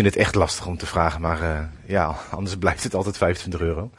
[0.00, 3.60] vind het echt lastig om te vragen, maar uh, ja, anders blijft het altijd 25
[3.60, 3.90] euro.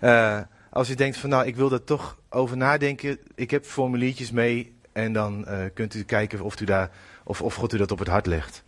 [0.00, 3.18] Uh, als je denkt van nou, ik wil er toch over nadenken.
[3.34, 6.90] Ik heb formuliertjes mee en dan uh, kunt u kijken of, u daar,
[7.24, 8.62] of, of God u dat op het hart legt.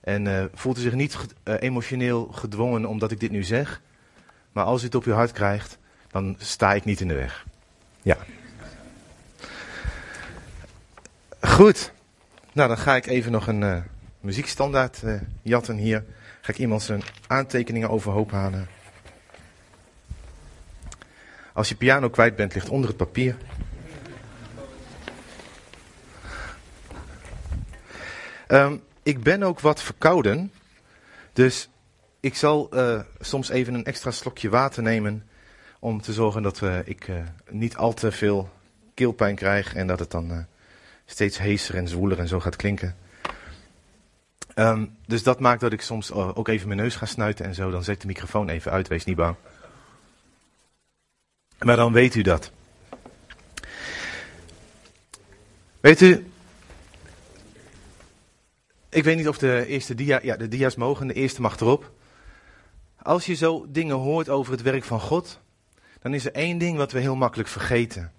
[0.00, 3.80] En voelt u zich niet emotioneel gedwongen omdat ik dit nu zeg.
[4.52, 5.78] Maar als u het op uw hart krijgt,
[6.10, 7.46] dan sta ik niet in de weg.
[8.02, 8.16] Ja.
[11.40, 11.92] Goed.
[12.52, 13.84] Nou, dan ga ik even nog een
[14.26, 16.04] muziekstandaard uh, jatten hier.
[16.40, 18.68] Ga ik iemand zijn aantekeningen overhoop halen.
[21.52, 23.36] Als je piano kwijt bent, ligt onder het papier.
[28.48, 30.52] Um, ik ben ook wat verkouden.
[31.32, 31.68] Dus
[32.20, 35.28] ik zal uh, soms even een extra slokje water nemen.
[35.78, 37.08] Om te zorgen dat uh, ik
[37.50, 38.50] niet al te veel
[38.94, 39.74] keelpijn krijg.
[39.74, 40.46] En dat het dan
[41.04, 42.96] steeds heeser en zwoeler en zo gaat klinken.
[44.58, 47.70] Um, dus dat maakt dat ik soms ook even mijn neus ga snuiten en zo.
[47.70, 49.36] Dan zet de microfoon even uit, wees niet bang.
[51.58, 52.50] Maar dan weet u dat.
[55.80, 56.30] Weet u,
[58.88, 61.90] ik weet niet of de eerste dia, ja de dia's mogen, de eerste mag erop.
[63.02, 65.40] Als je zo dingen hoort over het werk van God,
[66.00, 68.12] dan is er één ding wat we heel makkelijk vergeten.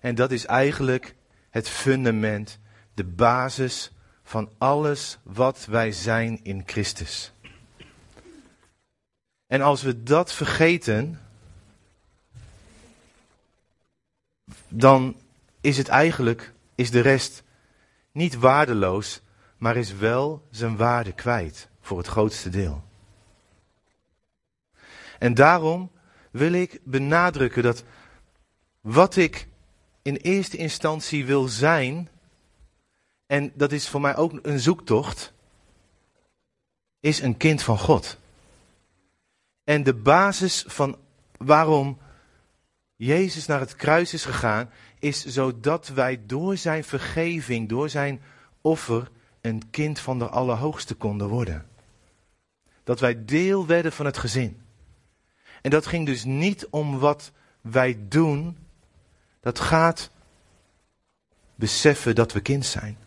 [0.00, 1.14] En dat is eigenlijk
[1.50, 2.58] het fundament,
[2.94, 3.92] de basis
[4.32, 7.32] van alles wat wij zijn in Christus.
[9.46, 11.20] En als we dat vergeten,
[14.68, 15.16] dan
[15.60, 17.42] is het eigenlijk, is de rest
[18.12, 19.20] niet waardeloos,
[19.56, 22.84] maar is wel zijn waarde kwijt voor het grootste deel.
[25.18, 25.90] En daarom
[26.30, 27.84] wil ik benadrukken dat
[28.80, 29.48] wat ik
[30.02, 32.08] in eerste instantie wil zijn,
[33.32, 35.32] en dat is voor mij ook een zoektocht,
[37.00, 38.18] is een kind van God.
[39.64, 40.96] En de basis van
[41.36, 41.98] waarom
[42.96, 48.22] Jezus naar het kruis is gegaan, is zodat wij door zijn vergeving, door zijn
[48.60, 51.66] offer, een kind van de Allerhoogste konden worden.
[52.84, 54.62] Dat wij deel werden van het gezin.
[55.62, 58.58] En dat ging dus niet om wat wij doen,
[59.40, 60.10] dat gaat
[61.54, 63.01] beseffen dat we kind zijn.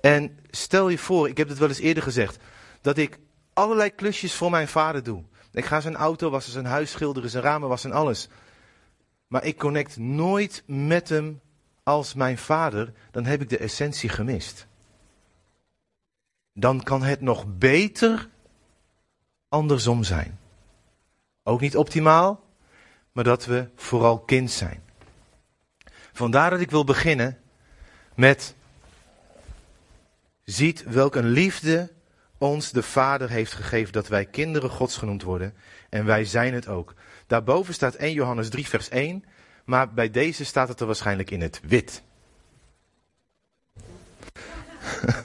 [0.00, 2.38] En stel je voor, ik heb het wel eens eerder gezegd,
[2.80, 3.18] dat ik
[3.52, 5.24] allerlei klusjes voor mijn vader doe.
[5.52, 8.28] Ik ga zijn auto wassen, zijn huis schilderen, zijn ramen wassen en alles.
[9.26, 11.40] Maar ik connect nooit met hem
[11.82, 14.66] als mijn vader, dan heb ik de essentie gemist.
[16.52, 18.28] Dan kan het nog beter
[19.48, 20.38] andersom zijn.
[21.42, 22.44] Ook niet optimaal,
[23.12, 24.82] maar dat we vooral kind zijn.
[26.12, 27.38] Vandaar dat ik wil beginnen
[28.14, 28.54] met.
[30.50, 31.92] Ziet welk een liefde
[32.38, 35.54] ons de Vader heeft gegeven dat wij kinderen Gods genoemd worden.
[35.88, 36.94] En wij zijn het ook.
[37.26, 39.24] Daarboven staat 1 Johannes 3, vers 1.
[39.64, 42.02] Maar bij deze staat het er waarschijnlijk in het wit.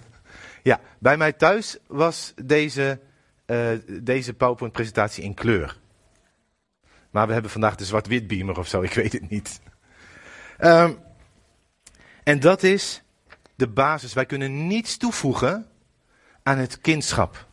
[0.63, 2.99] ja, bij mij thuis was deze,
[3.45, 5.77] uh, deze PowerPoint-presentatie in kleur.
[7.09, 9.61] Maar we hebben vandaag de zwart-wit beamer of zo, ik weet het niet.
[10.59, 10.97] Um,
[12.23, 13.03] en dat is
[13.55, 14.13] de basis.
[14.13, 15.67] Wij kunnen niets toevoegen
[16.43, 17.47] aan het kindschap.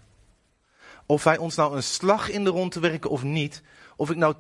[1.07, 3.63] Of wij ons nou een slag in de rond te werken of niet.
[3.97, 4.35] Of ik nou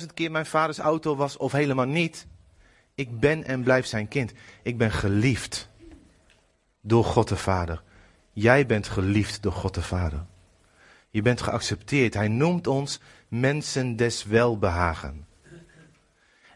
[0.00, 2.26] 80.000 keer mijn vaders auto was of helemaal niet.
[2.94, 4.32] Ik ben en blijf zijn kind.
[4.62, 5.68] Ik ben geliefd
[6.80, 7.82] door God de Vader.
[8.32, 10.26] Jij bent geliefd door God de Vader.
[11.10, 12.14] Je bent geaccepteerd.
[12.14, 15.26] Hij noemt ons mensen des welbehagen.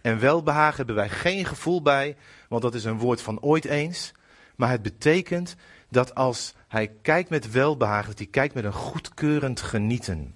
[0.03, 2.17] En welbehagen hebben wij geen gevoel bij,
[2.49, 4.13] want dat is een woord van ooit eens.
[4.63, 5.57] Maar het betekent
[5.89, 10.35] dat als hij kijkt met welbehagen, dat hij kijkt met een goedkeurend genieten.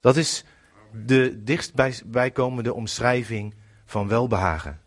[0.00, 0.44] Dat is
[1.06, 3.54] de dichtstbijkomende omschrijving
[3.84, 4.80] van welbehagen.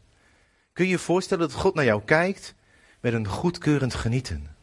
[0.74, 2.56] Kun je je voorstellen dat God naar jou kijkt
[3.00, 4.56] met een goedkeurend genieten?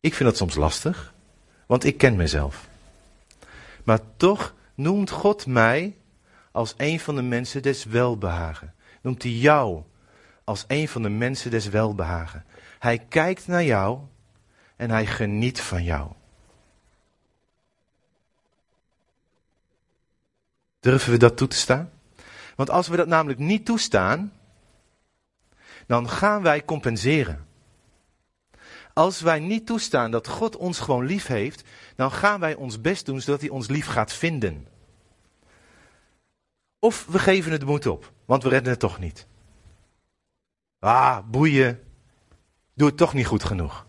[0.00, 1.14] Ik vind dat soms lastig,
[1.66, 2.68] want ik ken mezelf.
[3.84, 5.96] Maar toch noemt God mij
[6.52, 8.74] als een van de mensen des welbehagen.
[9.02, 9.82] Noemt hij jou
[10.50, 12.44] als een van de mensen des welbehagen.
[12.78, 13.98] Hij kijkt naar jou
[14.76, 16.12] en hij geniet van jou.
[20.80, 21.90] Durven we dat toe te staan?
[22.56, 24.32] Want als we dat namelijk niet toestaan,
[25.86, 27.46] dan gaan wij compenseren.
[28.92, 31.62] Als wij niet toestaan dat God ons gewoon lief heeft,
[31.96, 34.66] dan gaan wij ons best doen zodat hij ons lief gaat vinden.
[36.78, 39.28] Of we geven het moed op, want we redden het toch niet.
[40.80, 41.84] Ah, boeien.
[42.74, 43.86] doe het toch niet goed genoeg.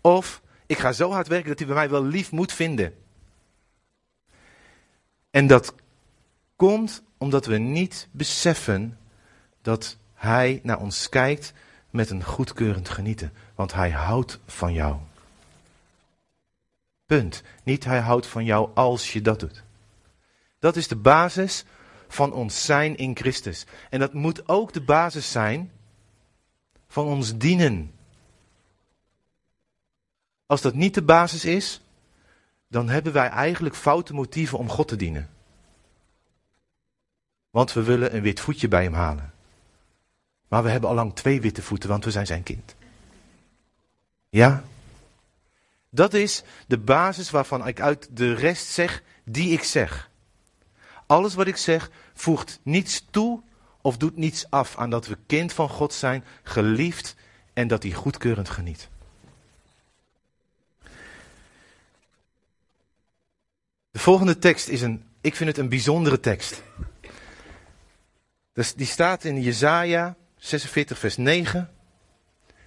[0.00, 2.94] Of ik ga zo hard werken dat hij bij mij wel lief moet vinden.
[5.30, 5.74] En dat
[6.56, 8.98] komt omdat we niet beseffen
[9.62, 11.52] dat hij naar ons kijkt
[11.90, 13.32] met een goedkeurend genieten.
[13.54, 14.96] Want hij houdt van jou.
[17.06, 17.42] Punt.
[17.62, 19.62] Niet hij houdt van jou als je dat doet.
[20.58, 21.64] Dat is de basis
[22.12, 23.66] van ons zijn in Christus.
[23.90, 25.72] En dat moet ook de basis zijn
[26.88, 27.94] van ons dienen.
[30.46, 31.80] Als dat niet de basis is,
[32.68, 35.30] dan hebben wij eigenlijk foute motieven om God te dienen.
[37.50, 39.32] Want we willen een wit voetje bij hem halen.
[40.48, 42.74] Maar we hebben al lang twee witte voeten, want we zijn zijn kind.
[44.28, 44.64] Ja?
[45.90, 50.10] Dat is de basis waarvan ik uit de rest zeg die ik zeg.
[51.06, 53.42] Alles wat ik zeg voegt niets toe
[53.80, 57.14] of doet niets af aan dat we kind van God zijn, geliefd
[57.52, 58.88] en dat hij goedkeurend geniet.
[63.90, 66.62] De volgende tekst is een, ik vind het een bijzondere tekst.
[68.52, 71.70] Dus die staat in Jezaja 46 vers 9.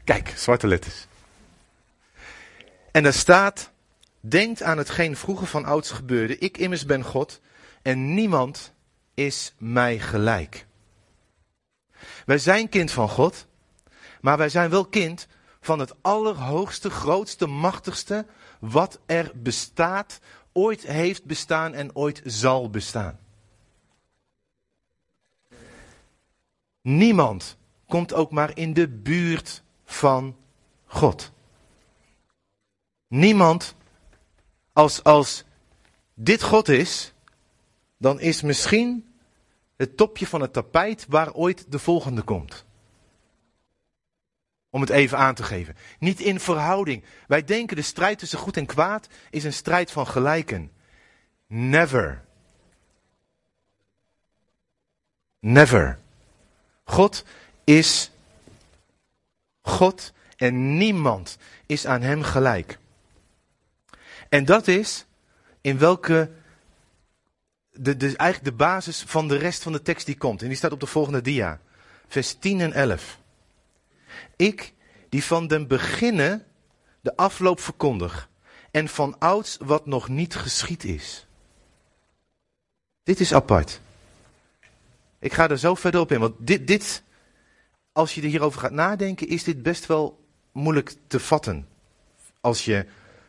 [0.04, 1.08] Kijk, zwarte letters.
[2.92, 3.72] En daar staat,
[4.20, 6.38] denkt aan hetgeen vroeger van ouds gebeurde.
[6.38, 7.42] Ik immers ben God
[7.82, 8.74] en niemand
[9.16, 10.66] is mij gelijk.
[12.26, 13.48] Wij zijn kind van God,
[14.22, 15.28] maar wij zijn wel kind
[15.62, 18.26] van het allerhoogste, grootste, machtigste
[18.60, 20.20] wat er bestaat,
[20.52, 23.20] ooit heeft bestaan en ooit zal bestaan.
[26.82, 27.58] Niemand
[27.88, 30.36] komt ook maar in de buurt van
[30.86, 31.32] God.
[33.08, 33.76] Niemand,
[34.74, 35.44] als, als
[36.14, 37.14] dit God is,
[37.98, 39.16] dan is misschien
[39.76, 42.66] het topje van het tapijt waar ooit de volgende komt.
[44.70, 45.76] Om het even aan te geven.
[46.00, 47.04] Niet in verhouding.
[47.28, 50.72] Wij denken de strijd tussen goed en kwaad is een strijd van gelijken.
[51.48, 52.24] Never.
[55.40, 56.00] Never.
[56.84, 57.24] God
[57.64, 58.12] is
[59.62, 62.78] God en niemand is aan hem gelijk.
[64.30, 65.06] En dat is
[65.62, 66.32] in welke
[67.80, 70.42] de, eigenlijk de basis van de rest van de tekst die komt.
[70.42, 71.60] En die staat op de volgende dia.
[72.08, 73.20] Vers 10 en 11.
[74.36, 74.74] Ik,
[75.10, 76.46] die van den beginnen
[77.02, 78.30] de afloop verkondig.
[78.72, 81.28] En van ouds wat nog niet geschied is.
[83.04, 83.80] Dit is apart.
[85.20, 86.20] Ik ga er zo verder op in.
[86.20, 87.04] Want dit, dit,
[87.92, 91.68] als je er hierover gaat nadenken, is dit best wel moeilijk te vatten.
[92.42, 92.86] Als je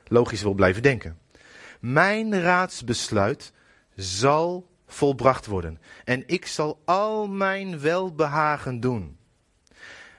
[0.09, 1.19] logisch wil blijven denken.
[1.81, 3.53] Mijn raadsbesluit
[3.97, 5.81] zal volbracht worden.
[6.05, 9.17] En ik zal al mijn welbehagen doen.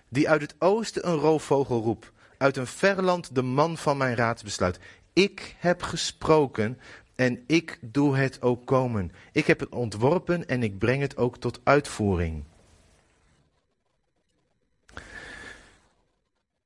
[0.09, 4.15] Die uit het oosten een roofvogel roep, uit een ver land de man van mijn
[4.15, 4.79] raadsbesluit.
[5.13, 6.79] Ik heb gesproken
[7.15, 9.11] en ik doe het ook komen.
[9.31, 12.43] Ik heb het ontworpen en ik breng het ook tot uitvoering.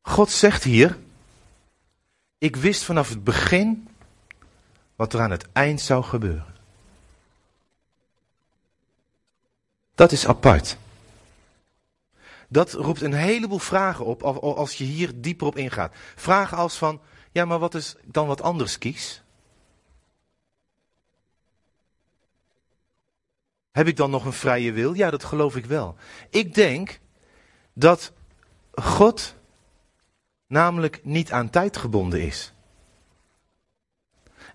[0.01, 0.97] God zegt hier,
[2.37, 3.87] ik wist vanaf het begin
[4.95, 6.50] wat er aan het eind zou gebeuren.
[10.01, 10.77] Dat is apart.
[12.47, 15.93] Dat roept een heleboel vragen op als je hier dieper op ingaat.
[16.15, 19.23] Vragen als van, ja maar wat is dan wat anders kies?
[23.71, 24.93] Heb ik dan nog een vrije wil?
[24.93, 25.95] Ja, dat geloof ik wel.
[26.29, 26.99] Ik denk
[27.73, 28.11] dat
[28.71, 29.35] God
[30.47, 32.53] namelijk niet aan tijd gebonden is.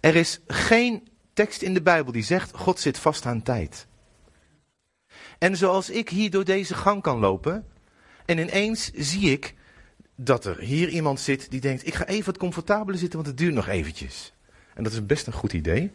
[0.00, 3.86] Er is geen tekst in de Bijbel die zegt God zit vast aan tijd.
[5.38, 7.66] En zoals ik hier door deze gang kan lopen
[8.24, 9.54] en ineens zie ik
[10.16, 13.38] dat er hier iemand zit die denkt ik ga even wat comfortabeler zitten want het
[13.38, 14.32] duurt nog eventjes.
[14.74, 15.92] En dat is best een goed idee.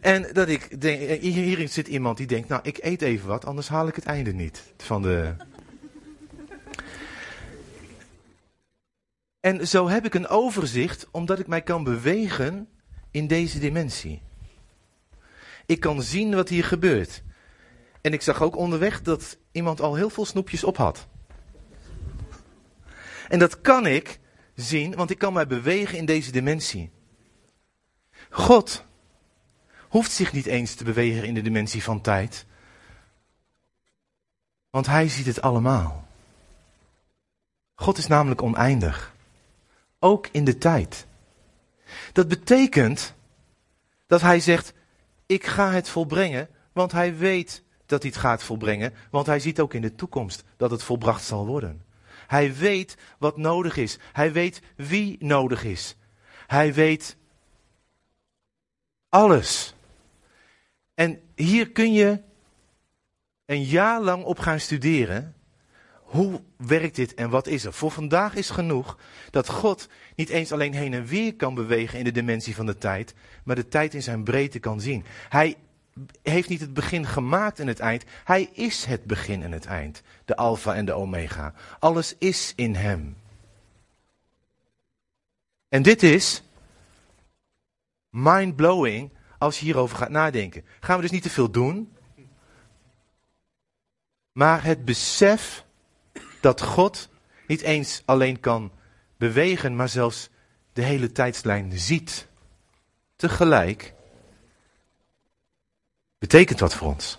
[0.00, 3.68] En dat ik denk, hier zit iemand die denkt, nou ik eet even wat, anders
[3.68, 5.34] haal ik het einde niet van de...
[9.40, 12.68] En zo heb ik een overzicht, omdat ik mij kan bewegen
[13.10, 14.22] in deze dimensie.
[15.66, 17.22] Ik kan zien wat hier gebeurt.
[18.00, 21.06] En ik zag ook onderweg dat iemand al heel veel snoepjes op had.
[23.28, 24.20] En dat kan ik
[24.54, 26.90] zien, want ik kan mij bewegen in deze dimensie.
[28.30, 28.84] God
[29.88, 32.46] hoeft zich niet eens te bewegen in de dimensie van tijd.
[34.70, 36.08] Want hij ziet het allemaal.
[37.74, 39.14] God is namelijk oneindig.
[39.98, 41.06] Ook in de tijd.
[42.12, 43.14] Dat betekent
[44.06, 44.72] dat hij zegt,
[45.26, 49.60] ik ga het volbrengen, want hij weet dat hij het gaat volbrengen, want hij ziet
[49.60, 51.84] ook in de toekomst dat het volbracht zal worden.
[52.26, 53.98] Hij weet wat nodig is.
[54.12, 55.96] Hij weet wie nodig is.
[56.46, 57.16] Hij weet
[59.08, 59.74] alles.
[60.94, 62.20] En hier kun je
[63.46, 65.34] een jaar lang op gaan studeren.
[66.02, 67.72] Hoe werkt dit en wat is er?
[67.72, 68.98] Voor vandaag is genoeg
[69.30, 72.78] dat God niet eens alleen heen en weer kan bewegen in de dimensie van de
[72.78, 75.04] tijd, maar de tijd in zijn breedte kan zien.
[75.28, 75.56] Hij
[76.22, 78.04] heeft niet het begin gemaakt en het eind.
[78.24, 80.02] Hij is het begin en het eind.
[80.24, 81.54] De alfa en de omega.
[81.78, 83.16] Alles is in hem.
[85.68, 86.42] En dit is
[88.10, 90.64] mind-blowing als je hierover gaat nadenken.
[90.80, 91.96] Gaan we dus niet te veel doen.
[94.32, 95.64] Maar het besef
[96.40, 97.08] dat God
[97.46, 98.72] niet eens alleen kan
[99.16, 100.28] bewegen, maar zelfs
[100.72, 102.28] de hele tijdslijn ziet.
[103.16, 103.94] Tegelijk
[106.20, 107.18] betekent wat voor ons.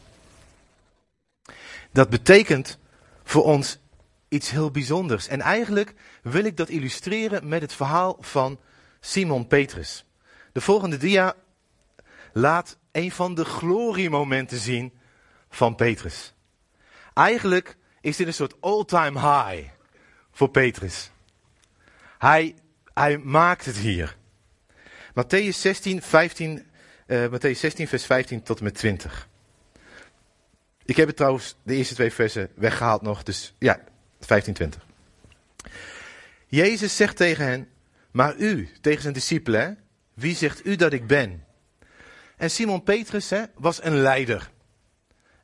[1.91, 2.77] Dat betekent
[3.23, 3.77] voor ons
[4.27, 5.27] iets heel bijzonders.
[5.27, 5.93] En eigenlijk
[6.23, 8.59] wil ik dat illustreren met het verhaal van
[8.99, 10.05] Simon Petrus.
[10.51, 11.35] De volgende dia
[12.33, 14.93] laat een van de gloriemomenten zien
[15.49, 16.33] van Petrus.
[17.13, 19.69] Eigenlijk is dit een soort all-time high
[20.31, 21.11] voor Petrus.
[22.17, 22.55] Hij,
[22.93, 24.17] hij maakt het hier.
[25.13, 26.70] Matthäus 16, 15,
[27.11, 29.29] uh, Matthäus 16, vers 15 tot en met 20.
[30.85, 33.79] Ik heb het trouwens de eerste twee versen weggehaald nog, dus ja,
[34.19, 34.85] 15, 20.
[36.47, 37.69] Jezus zegt tegen hen,
[38.11, 39.77] maar u, tegen zijn discipelen,
[40.13, 41.45] wie zegt u dat ik ben?
[42.37, 44.51] En Simon Petrus hè, was een leider.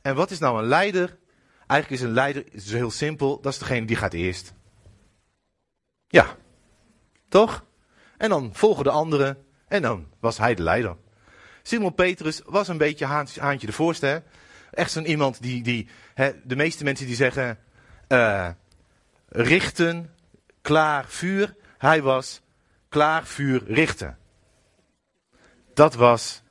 [0.02, 1.18] En wat is nou een leider?
[1.68, 4.54] Eigenlijk is een leider is heel simpel, dat is degene die gaat eerst.
[6.08, 6.36] Ja,
[7.30, 7.66] toch?
[8.18, 10.96] En dan volgen de anderen en dan was hij de leider.
[11.68, 14.24] Simon Petrus was een beetje haantje, de voorste.
[14.72, 17.60] Echt zo'n iemand die, die hè, de meeste mensen die zeggen,
[18.08, 18.50] uh,
[19.28, 20.14] richten,
[20.62, 21.56] klaar, vuur.
[21.78, 22.42] Hij was
[22.90, 24.18] klaar, vuur, richten.
[25.74, 26.42] Dat was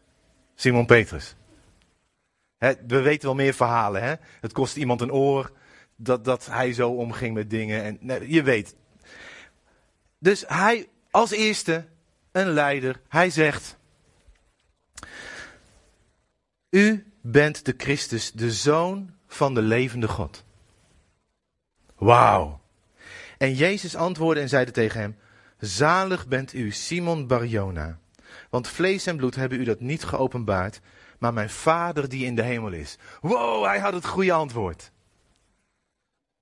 [0.54, 1.34] Simon Petrus.
[2.58, 4.02] we weten wel meer verhalen.
[4.02, 4.14] Hè?
[4.40, 5.52] Het kost iemand een oor
[5.96, 7.82] dat, dat hij zo omging met dingen.
[7.82, 8.74] En, je weet.
[10.18, 11.86] Dus hij als eerste
[12.32, 13.00] een leider.
[13.08, 13.75] Hij zegt:
[16.76, 20.44] U bent de Christus, de zoon van de levende God.
[21.94, 22.60] Wauw.
[23.38, 25.16] En Jezus antwoordde en zeide tegen hem:
[25.58, 27.98] Zalig bent u, Simon Barjona.
[28.50, 30.80] Want vlees en bloed hebben u dat niet geopenbaard,
[31.18, 32.98] maar mijn Vader die in de hemel is.
[33.20, 34.92] Wow, hij had het goede antwoord.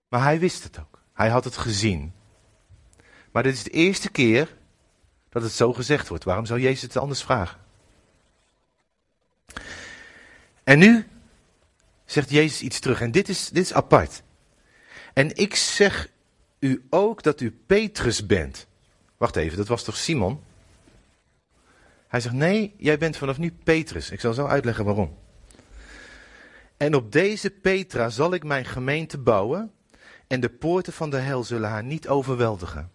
[0.08, 1.02] Maar hij wist het ook.
[1.12, 2.12] Hij had het gezien.
[3.32, 4.56] Maar dit is de eerste keer
[5.28, 6.24] dat het zo gezegd wordt.
[6.24, 7.63] Waarom zou Jezus het anders vragen?
[10.64, 11.06] En nu
[12.04, 13.00] zegt Jezus iets terug.
[13.00, 14.22] En dit is, dit is apart.
[15.12, 16.08] En ik zeg
[16.58, 18.66] u ook dat u Petrus bent.
[19.16, 20.40] Wacht even, dat was toch Simon?
[22.08, 24.10] Hij zegt, nee, jij bent vanaf nu Petrus.
[24.10, 25.16] Ik zal zo uitleggen waarom.
[26.76, 29.72] En op deze Petra zal ik mijn gemeente bouwen
[30.26, 32.90] en de poorten van de hel zullen haar niet overweldigen.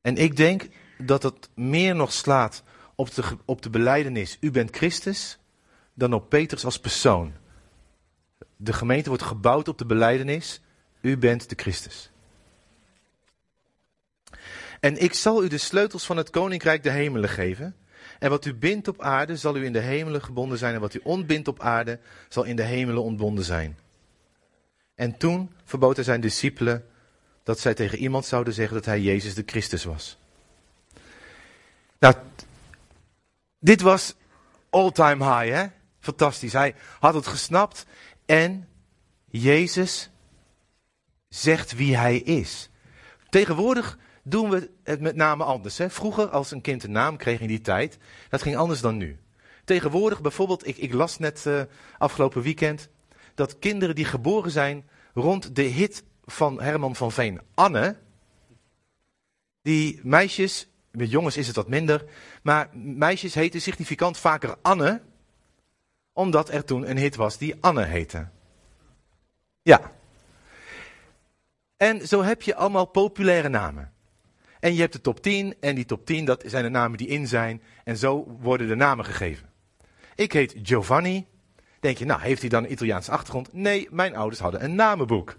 [0.00, 0.68] En ik denk
[0.98, 2.62] dat het meer nog slaat
[2.94, 5.38] op de, op de beleidenis, u bent Christus,
[5.94, 7.32] dan op Petrus als persoon.
[8.56, 10.60] De gemeente wordt gebouwd op de beleidenis,
[11.00, 12.10] u bent de Christus.
[14.80, 17.76] En ik zal u de sleutels van het koninkrijk de hemelen geven.
[18.18, 20.74] En wat u bindt op aarde, zal u in de hemelen gebonden zijn.
[20.74, 23.78] En wat u ontbindt op aarde, zal in de hemelen ontbonden zijn.
[24.94, 26.86] En toen verbood hij zijn discipelen
[27.42, 30.18] dat zij tegen iemand zouden zeggen dat hij Jezus de Christus was.
[31.98, 32.14] Nou,
[33.58, 34.14] dit was
[34.70, 35.66] all-time high, hè?
[36.02, 36.52] Fantastisch.
[36.52, 37.86] Hij had het gesnapt
[38.26, 38.68] en
[39.26, 40.10] Jezus
[41.28, 42.70] zegt wie hij is.
[43.28, 45.78] Tegenwoordig doen we het met name anders.
[45.78, 45.90] Hè?
[45.90, 49.18] Vroeger, als een kind een naam kreeg in die tijd, dat ging anders dan nu.
[49.64, 51.62] Tegenwoordig bijvoorbeeld, ik, ik las net uh,
[51.98, 52.88] afgelopen weekend,
[53.34, 57.96] dat kinderen die geboren zijn rond de hit van Herman van Veen, Anne,
[59.62, 62.04] die meisjes, met jongens is het wat minder,
[62.42, 65.02] maar meisjes heten significant vaker Anne,
[66.12, 68.28] omdat er toen een hit was die Anne heette.
[69.62, 69.92] Ja.
[71.76, 73.92] En zo heb je allemaal populaire namen.
[74.60, 77.08] En je hebt de top 10 en die top 10 dat zijn de namen die
[77.08, 79.50] in zijn en zo worden de namen gegeven.
[80.14, 81.26] Ik heet Giovanni.
[81.80, 83.52] Denk je, nou heeft hij dan een Italiaanse achtergrond?
[83.52, 85.36] Nee, mijn ouders hadden een namenboek.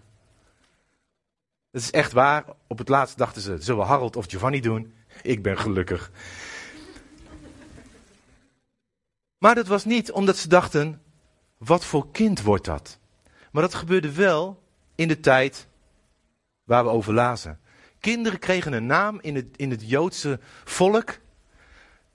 [1.71, 2.45] Dat is echt waar.
[2.67, 4.93] Op het laatst dachten ze, zullen we Harold of Giovanni doen?
[5.21, 6.11] Ik ben gelukkig.
[9.43, 11.01] Maar dat was niet omdat ze dachten,
[11.57, 12.99] wat voor kind wordt dat?
[13.51, 14.63] Maar dat gebeurde wel
[14.95, 15.67] in de tijd
[16.63, 17.59] waar we over lazen.
[17.99, 21.19] Kinderen kregen een naam in het, in het Joodse volk,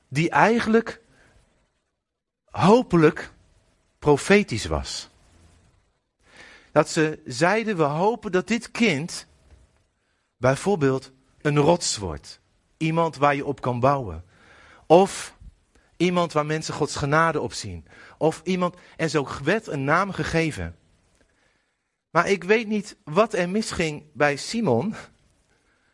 [0.09, 1.01] die eigenlijk
[2.45, 3.33] hopelijk
[3.99, 5.09] profetisch was.
[6.73, 9.27] Dat ze zeiden, we hopen dat dit kind
[10.37, 12.41] bijvoorbeeld een rots wordt.
[12.77, 14.25] Iemand waar je op kan bouwen.
[14.87, 15.37] Of
[15.99, 17.87] iemand waar mensen Gods genade op zien.
[18.19, 20.77] Of iemand, en zo werd een naam gegeven.
[22.11, 24.95] Maar ik weet niet wat er misging bij Simon.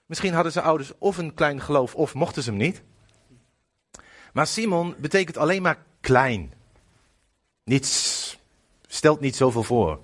[0.07, 2.83] Misschien hadden zijn ouders of een klein geloof of mochten ze hem niet.
[4.33, 6.53] Maar Simon betekent alleen maar klein.
[7.65, 8.39] Niets,
[8.87, 10.01] stelt niet zoveel voor.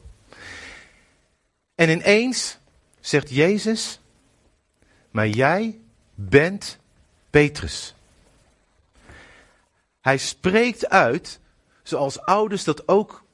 [1.74, 2.58] En ineens
[3.00, 4.00] zegt Jezus,
[5.10, 5.78] maar jij
[6.14, 6.78] bent
[7.30, 7.94] Petrus.
[10.10, 11.40] Hij spreekt uit,
[11.82, 13.24] zoals ouders dat ook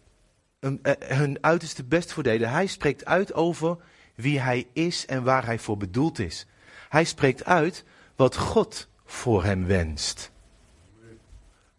[0.59, 2.50] eh, hun uiterste best voor deden.
[2.50, 3.76] Hij spreekt uit over
[4.14, 6.47] wie hij is en waar hij voor bedoeld is.
[6.88, 7.85] Hij spreekt uit
[8.16, 10.30] wat God voor hem wenst.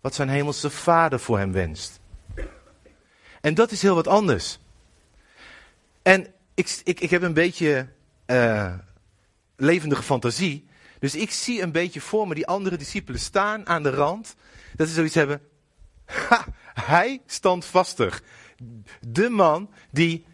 [0.02, 2.00] Wat zijn hemelse vader voor hem wenst.
[3.42, 4.60] En dat is heel wat anders.
[6.02, 7.88] En ik, ik, ik heb een beetje
[8.26, 8.74] uh,
[9.56, 10.67] levendige fantasie.
[11.00, 14.36] Dus ik zie een beetje voor me die andere discipelen staan aan de rand.
[14.76, 15.42] Dat ze zoiets hebben.
[16.06, 18.24] Ha, hij standvastig.
[19.00, 20.26] De man die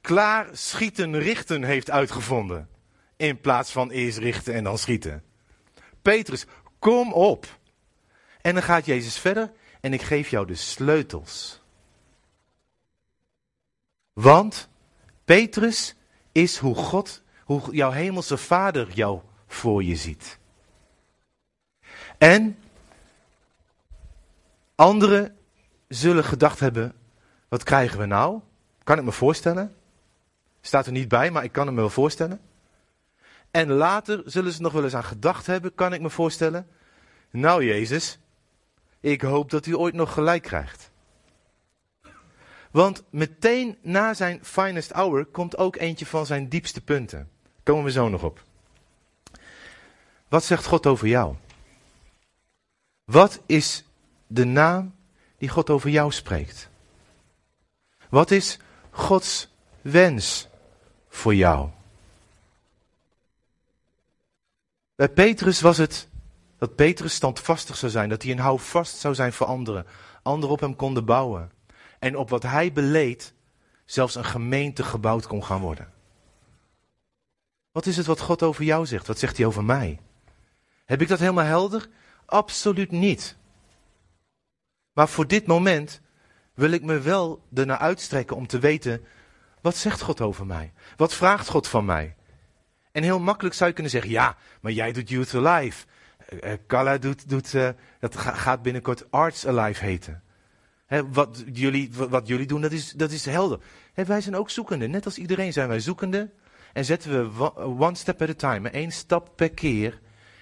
[0.00, 2.68] klaar schieten richten heeft uitgevonden.
[3.16, 5.22] In plaats van eerst richten en dan schieten.
[6.02, 6.46] Petrus,
[6.78, 7.58] kom op.
[8.40, 11.62] En dan gaat Jezus verder en ik geef jou de sleutels.
[14.12, 14.68] Want
[15.24, 15.94] Petrus
[16.32, 20.38] is hoe God, hoe jouw hemelse vader jou voor je ziet.
[22.18, 22.58] En
[24.74, 25.36] anderen
[25.88, 26.94] zullen gedacht hebben,
[27.48, 28.40] wat krijgen we nou?
[28.84, 29.76] Kan ik me voorstellen?
[30.60, 32.40] Staat er niet bij, maar ik kan het me wel voorstellen.
[33.50, 36.68] En later zullen ze nog wel eens aan gedacht hebben, kan ik me voorstellen.
[37.30, 38.18] Nou Jezus,
[39.00, 40.90] ik hoop dat u ooit nog gelijk krijgt.
[42.70, 47.30] Want meteen na zijn finest hour komt ook eentje van zijn diepste punten.
[47.62, 48.46] Komen we zo nog op.
[50.28, 51.34] Wat zegt God over jou?
[53.04, 53.84] Wat is
[54.26, 54.94] de naam
[55.36, 56.68] die God over jou spreekt?
[58.08, 58.58] Wat is
[58.90, 59.48] Gods
[59.80, 60.48] wens
[61.08, 61.68] voor jou?
[64.94, 66.08] Bij Petrus was het
[66.58, 69.86] dat Petrus standvastig zou zijn, dat hij een houvast zou zijn voor anderen,
[70.22, 71.50] anderen op hem konden bouwen.
[71.98, 73.32] En op wat hij beleed,
[73.84, 75.92] zelfs een gemeente gebouwd kon gaan worden.
[77.72, 79.06] Wat is het wat God over jou zegt?
[79.06, 80.00] Wat zegt hij over mij?
[80.88, 81.88] Heb ik dat helemaal helder?
[82.26, 83.36] Absoluut niet.
[84.92, 86.00] Maar voor dit moment
[86.54, 89.04] wil ik me wel ernaar uitstrekken om te weten,
[89.60, 90.72] wat zegt God over mij?
[90.96, 92.16] Wat vraagt God van mij?
[92.92, 95.86] En heel makkelijk zou je kunnen zeggen, ja, maar jij doet Youth Alive.
[96.68, 97.68] Uh, doet, doet uh,
[98.00, 100.22] dat gaat binnenkort Arts Alive heten.
[101.10, 103.58] wat, jullie, wat jullie doen, dat is, dat is helder.
[103.94, 104.86] wij zijn ook zoekende.
[104.86, 106.30] Net als iedereen zijn wij zoekende.
[106.72, 108.70] En zetten we one step at a time.
[108.70, 110.00] één stap per keer.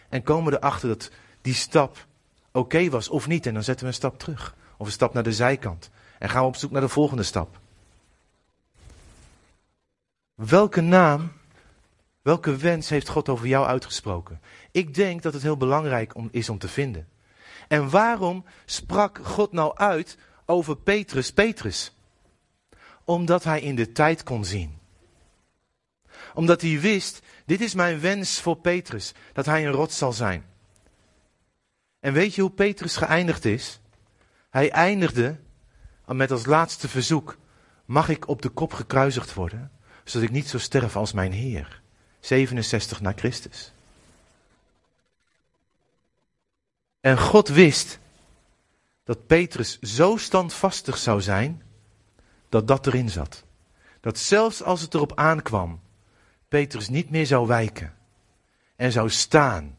[0.08, 2.06] En komen erachter dat die stap
[2.52, 3.46] oké was of niet.
[3.46, 4.54] En dan zetten we een stap terug.
[4.76, 5.90] Of een stap naar de zijkant.
[6.18, 7.58] En gaan we op zoek naar de volgende stap.
[10.34, 11.32] Welke naam,
[12.22, 14.40] welke wens heeft God over jou uitgesproken?
[14.70, 17.08] Ik denk dat het heel belangrijk is om te vinden.
[17.68, 21.94] En waarom sprak God nou uit over Petrus, Petrus?
[23.04, 24.78] Omdat hij in de tijd kon zien.
[26.36, 30.44] Omdat hij wist, dit is mijn wens voor Petrus, dat hij een rots zal zijn.
[32.00, 33.80] En weet je hoe Petrus geëindigd is?
[34.50, 35.36] Hij eindigde
[36.06, 37.36] met als laatste verzoek:
[37.84, 39.70] Mag ik op de kop gekruisigd worden,
[40.04, 41.82] zodat ik niet zo sterf als mijn Heer?
[42.20, 43.72] 67 na Christus.
[47.00, 47.98] En God wist
[49.04, 51.62] dat Petrus zo standvastig zou zijn
[52.48, 53.44] dat dat erin zat.
[54.00, 55.80] Dat zelfs als het erop aankwam,
[56.48, 57.94] Petrus niet meer zou wijken
[58.76, 59.78] en zou staan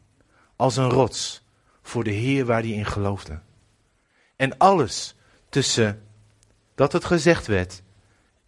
[0.56, 1.42] als een rots
[1.82, 3.40] voor de Heer waar hij in geloofde.
[4.36, 5.14] En alles
[5.48, 6.06] tussen
[6.74, 7.82] dat het gezegd werd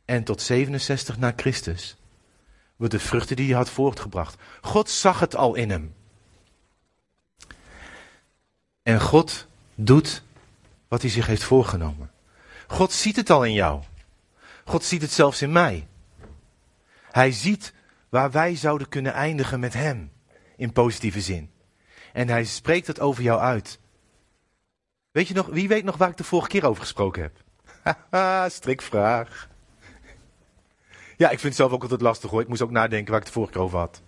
[0.05, 1.97] en tot 67 na Christus,
[2.77, 4.37] wordt de vruchten die hij had voortgebracht.
[4.61, 5.95] God zag het al in hem.
[8.83, 10.23] En God doet
[10.89, 12.11] wat hij zich heeft voorgenomen.
[12.67, 13.83] God ziet het al in jou.
[14.65, 15.87] God ziet het zelfs in mij.
[17.11, 17.73] Hij ziet
[18.11, 20.13] waar wij zouden kunnen eindigen met Hem,
[20.57, 21.51] in positieve zin.
[22.13, 23.81] En Hij spreekt het over jou uit.
[25.11, 27.37] Weet je nog, wie weet nog waar ik de vorige keer over gesproken heb?
[28.11, 29.49] Haha, strikvraag.
[31.17, 32.41] Ja, ik vind het zelf ook altijd lastig hoor.
[32.41, 34.03] Ik moest ook nadenken waar ik het vorige keer over had.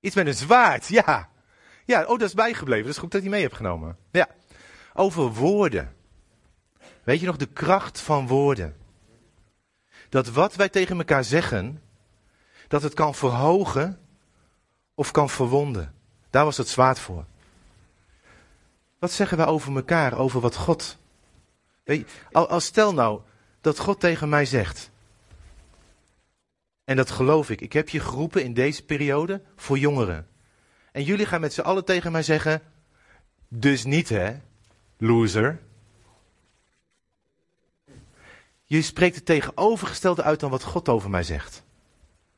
[0.00, 1.28] Iets met een zwaard, ja.
[1.84, 2.84] Ja, oh, dat is bijgebleven.
[2.84, 3.96] Dat is goed dat je mee hebt genomen.
[4.10, 4.28] Ja.
[4.94, 5.94] Over woorden.
[7.04, 8.76] Weet je nog de kracht van woorden?
[10.08, 11.82] Dat wat wij tegen elkaar zeggen,
[12.68, 13.98] dat het kan verhogen
[14.94, 15.94] of kan verwonden.
[16.30, 17.24] Daar was het zwaard voor.
[18.98, 20.98] Wat zeggen wij over elkaar, over wat God.
[21.84, 22.10] Weet
[22.56, 23.20] stel nou
[23.60, 24.90] dat God tegen mij zegt.
[26.84, 27.60] En dat geloof ik.
[27.60, 30.26] Ik heb je geroepen in deze periode voor jongeren.
[30.92, 32.62] En jullie gaan met z'n allen tegen mij zeggen.
[33.48, 34.36] Dus niet hè,
[34.98, 35.60] loser.
[38.68, 41.62] Je spreekt het tegenovergestelde uit dan wat God over mij zegt.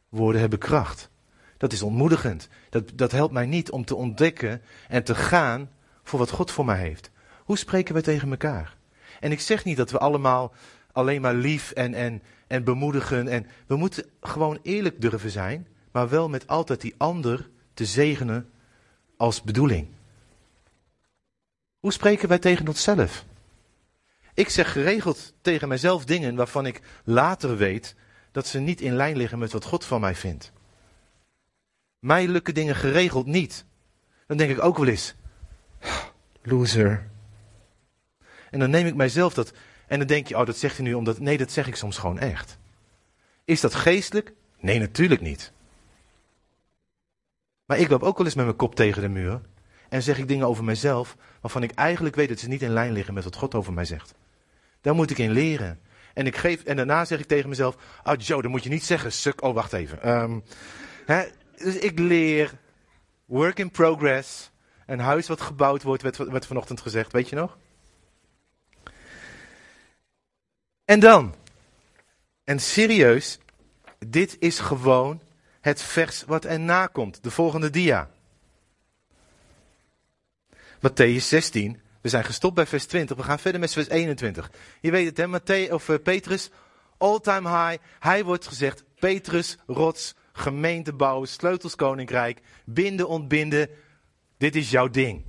[0.09, 1.11] Woorden hebben kracht.
[1.57, 2.49] Dat is ontmoedigend.
[2.71, 5.71] Dat, dat helpt mij niet om te ontdekken en te gaan
[6.03, 7.11] voor wat God voor mij heeft.
[7.45, 8.77] Hoe spreken we tegen elkaar?
[9.21, 10.53] En ik zeg niet dat we allemaal
[10.93, 13.29] alleen maar lief en, en, en bemoedigen.
[13.29, 18.51] En we moeten gewoon eerlijk durven zijn, maar wel met altijd die ander te zegenen
[19.17, 19.89] als bedoeling.
[21.79, 23.25] Hoe spreken wij tegen onszelf?
[24.39, 27.95] Ik zeg geregeld tegen mijzelf dingen waarvan ik later weet
[28.33, 30.53] dat ze niet in lijn liggen met wat God van mij vindt.
[31.99, 33.65] Mij lukken dingen geregeld niet.
[34.27, 35.15] Dan denk ik ook wel eens,
[36.43, 37.11] loser.
[38.51, 39.53] En dan neem ik mijzelf dat,
[39.87, 41.99] en dan denk je, oh dat zegt hij nu omdat, nee dat zeg ik soms
[41.99, 42.59] gewoon echt.
[43.45, 44.33] Is dat geestelijk?
[44.59, 45.53] Nee natuurlijk niet.
[47.65, 49.41] Maar ik loop ook wel eens met mijn kop tegen de muur.
[49.89, 52.93] En zeg ik dingen over mezelf waarvan ik eigenlijk weet dat ze niet in lijn
[52.93, 54.15] liggen met wat God over mij zegt.
[54.89, 55.81] Daar moet ik in leren.
[56.15, 58.85] En, ik geef, en daarna zeg ik tegen mezelf, oh Joe, dat moet je niet
[58.85, 59.43] zeggen, suk.
[59.43, 60.09] Oh, wacht even.
[60.09, 60.43] Um,
[61.07, 61.25] hè,
[61.57, 62.53] dus ik leer,
[63.25, 64.51] work in progress.
[64.87, 67.59] Een huis wat gebouwd wordt, werd, werd vanochtend gezegd, weet je nog?
[70.85, 71.35] En dan,
[72.45, 73.39] en serieus,
[74.07, 75.23] dit is gewoon
[75.61, 78.11] het vers wat erna komt, de volgende dia.
[80.81, 84.51] Matthäus 16, we zijn gestopt bij vers 20, we gaan verder met vers 21.
[84.81, 86.51] Je weet het hè, Matthäus, of uh, Petrus,
[86.99, 93.69] all time high, hij wordt gezegd, Petrus, rots, gemeente bouwen, sleutels koninkrijk, binden, ontbinden,
[94.39, 95.25] dit is jouw ding.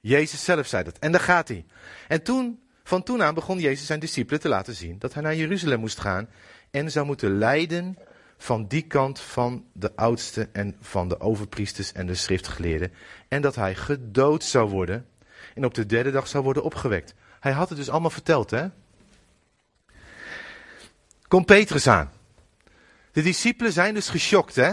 [0.00, 0.98] Jezus zelf zei dat.
[0.98, 1.66] En daar gaat hij.
[2.08, 5.34] En toen, van toen aan begon Jezus zijn discipelen te laten zien dat hij naar
[5.34, 6.28] Jeruzalem moest gaan
[6.70, 7.98] en zou moeten lijden
[8.38, 12.92] van die kant van de oudsten en van de overpriesters en de schriftgeleerden.
[13.28, 15.06] En dat hij gedood zou worden
[15.58, 17.14] en op de derde dag zou worden opgewekt.
[17.40, 18.68] Hij had het dus allemaal verteld, hè?
[21.28, 22.12] Kom Petrus aan.
[23.12, 24.72] De discipelen zijn dus geschokt, hè?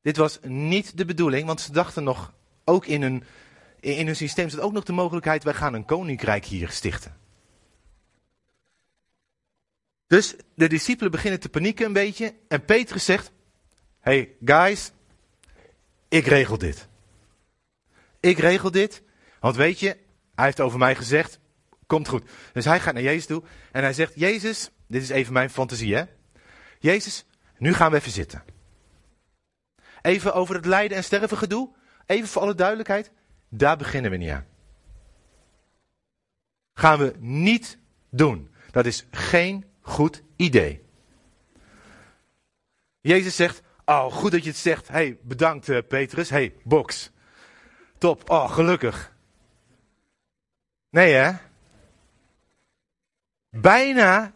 [0.00, 2.32] Dit was niet de bedoeling, want ze dachten nog,
[2.64, 3.24] ook in hun,
[3.80, 7.16] in hun systeem zat ook nog de mogelijkheid, wij gaan een koninkrijk hier stichten.
[10.06, 13.30] Dus de discipelen beginnen te panieken een beetje en Petrus zegt,
[14.00, 14.92] hey guys,
[16.08, 16.88] ik regel dit.
[18.20, 19.02] Ik regel dit,
[19.42, 19.96] want weet je,
[20.34, 21.38] hij heeft over mij gezegd,
[21.86, 22.30] komt goed.
[22.52, 25.94] Dus hij gaat naar Jezus toe en hij zegt, Jezus, dit is even mijn fantasie
[25.94, 26.04] hè.
[26.78, 27.24] Jezus,
[27.58, 28.44] nu gaan we even zitten.
[30.02, 31.70] Even over het lijden en sterven gedoe.
[32.06, 33.10] Even voor alle duidelijkheid.
[33.48, 34.46] Daar beginnen we niet aan.
[36.74, 37.78] Gaan we niet
[38.10, 38.54] doen.
[38.70, 40.84] Dat is geen goed idee.
[43.00, 44.88] Jezus zegt, oh goed dat je het zegt.
[44.88, 46.30] hey, bedankt uh, Petrus.
[46.30, 47.10] hey, box.
[47.98, 49.12] Top, oh gelukkig.
[50.92, 51.32] Nee hè?
[53.50, 54.32] Bijna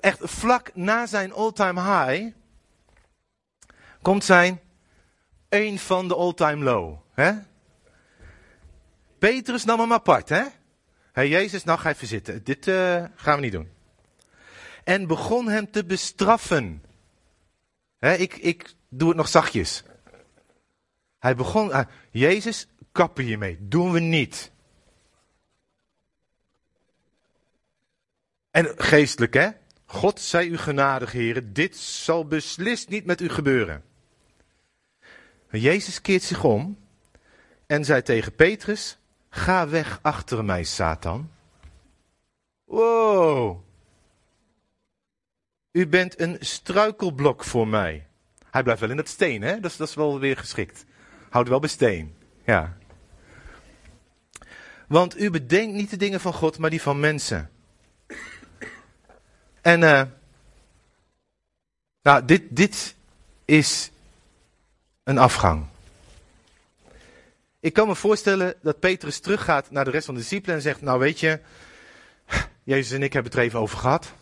[0.00, 2.34] echt vlak na zijn all-time high,
[4.02, 4.60] komt zijn
[5.48, 6.98] een van de all-time low.
[7.14, 7.32] Hè?
[9.18, 10.44] Petrus nam hem apart, hè?
[11.12, 12.44] Hey, Jezus, nou ga even zitten.
[12.44, 13.68] Dit uh, gaan we niet doen.
[14.84, 16.82] En begon hem te bestraffen.
[17.98, 19.82] Hè, ik, ik doe het nog zachtjes.
[21.18, 21.80] Hij begon, uh,
[22.10, 23.56] Jezus, kappen hiermee.
[23.60, 24.51] Doen we niet.
[28.52, 29.48] En geestelijk, hè?
[29.84, 33.84] God zij u genadig, heren, dit zal beslist niet met u gebeuren.
[35.50, 36.78] Jezus keert zich om
[37.66, 38.98] en zei tegen Petrus,
[39.30, 41.30] ga weg achter mij, Satan.
[42.64, 43.60] Wow.
[45.70, 48.06] U bent een struikelblok voor mij.
[48.50, 49.60] Hij blijft wel in dat steen, hè?
[49.60, 50.84] Dat is, dat is wel weer geschikt.
[51.30, 52.14] Houd wel bij steen.
[52.46, 52.76] Ja.
[54.88, 57.50] Want u bedenkt niet de dingen van God, maar die van mensen.
[59.62, 60.02] En uh,
[62.02, 62.94] nou, dit, dit
[63.44, 63.90] is
[65.04, 65.66] een afgang.
[67.60, 70.80] Ik kan me voorstellen dat Petrus teruggaat naar de rest van de discipelen en zegt,
[70.80, 71.40] nou weet je,
[72.62, 74.12] Jezus en ik hebben het er even over gehad.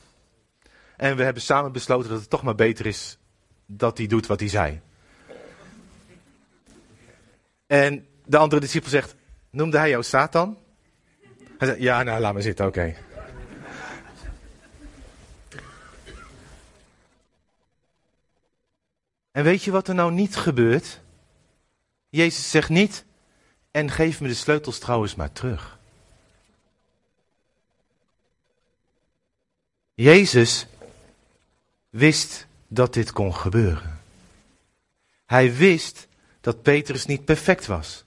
[0.97, 3.19] En we hebben samen besloten dat het toch maar beter is
[3.67, 4.81] dat hij doet wat hij zei.
[7.67, 9.15] En de andere discipel zegt,
[9.51, 10.59] noemde hij jou Satan?
[11.59, 12.97] Hij zegt, ja, nou, laat maar zitten, oké.
[19.41, 21.01] En weet je wat er nou niet gebeurt?
[22.09, 23.05] Jezus zegt niet,
[23.71, 25.79] en geef me de sleutels trouwens maar terug.
[29.95, 30.67] Jezus
[31.91, 34.01] wist dat dit kon gebeuren.
[35.27, 36.09] Hij wist
[36.41, 38.05] dat Petrus niet perfect was.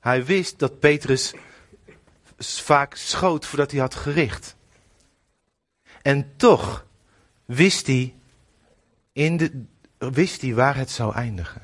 [0.00, 1.34] Hij wist dat Petrus
[2.38, 4.56] vaak schoot voordat hij had gericht.
[6.02, 6.86] En toch
[7.44, 8.14] wist hij,
[9.12, 9.64] in de,
[10.12, 11.62] wist hij waar het zou eindigen.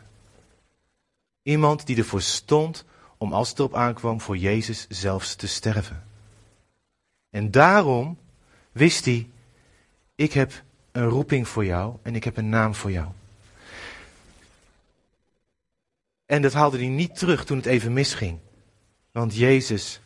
[1.43, 2.85] Iemand die ervoor stond
[3.19, 6.05] om als het erop aankwam voor Jezus zelfs te sterven.
[7.31, 8.19] En daarom
[8.73, 9.29] wist hij,
[10.15, 13.09] ik heb een roeping voor jou en ik heb een naam voor jou.
[16.27, 18.39] En dat haalde hij niet terug toen het even misging.
[19.13, 20.01] Want Jezus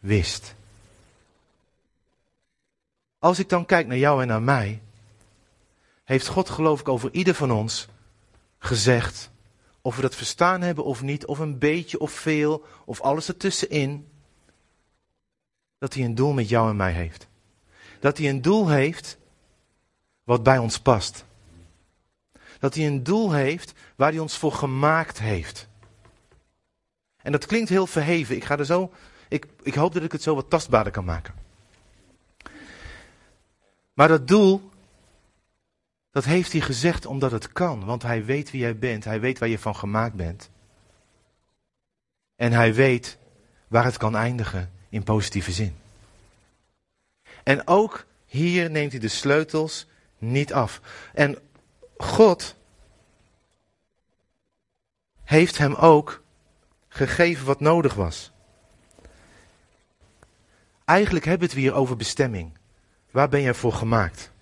[0.00, 0.54] wist.
[3.18, 4.80] Als ik dan kijk naar jou en naar mij,
[6.08, 7.88] heeft God geloof ik over ieder van ons
[8.58, 9.30] gezegd,
[9.80, 14.08] of we dat verstaan hebben of niet, of een beetje of veel, of alles ertussenin,
[15.78, 17.28] dat hij een doel met jou en mij heeft.
[18.00, 19.18] Dat hij een doel heeft
[20.24, 21.24] wat bij ons past.
[22.58, 25.68] Dat hij een doel heeft waar hij ons voor gemaakt heeft.
[27.22, 28.36] En dat klinkt heel verheven.
[28.36, 28.92] Ik ga er zo,
[29.28, 31.34] ik, ik hoop dat ik het zo wat tastbaarder kan maken.
[33.92, 34.67] Maar dat doel,
[36.18, 37.84] dat heeft hij gezegd omdat het kan.
[37.84, 39.04] Want hij weet wie jij bent.
[39.04, 40.50] Hij weet waar je van gemaakt bent.
[42.36, 43.18] En hij weet
[43.68, 45.76] waar het kan eindigen in positieve zin.
[47.42, 49.86] En ook hier neemt hij de sleutels
[50.18, 50.80] niet af.
[51.14, 51.38] En
[51.96, 52.54] God
[55.24, 56.22] heeft hem ook
[56.88, 58.32] gegeven wat nodig was.
[60.84, 62.58] Eigenlijk hebben we het hier over bestemming.
[63.10, 64.32] Waar ben jij voor gemaakt?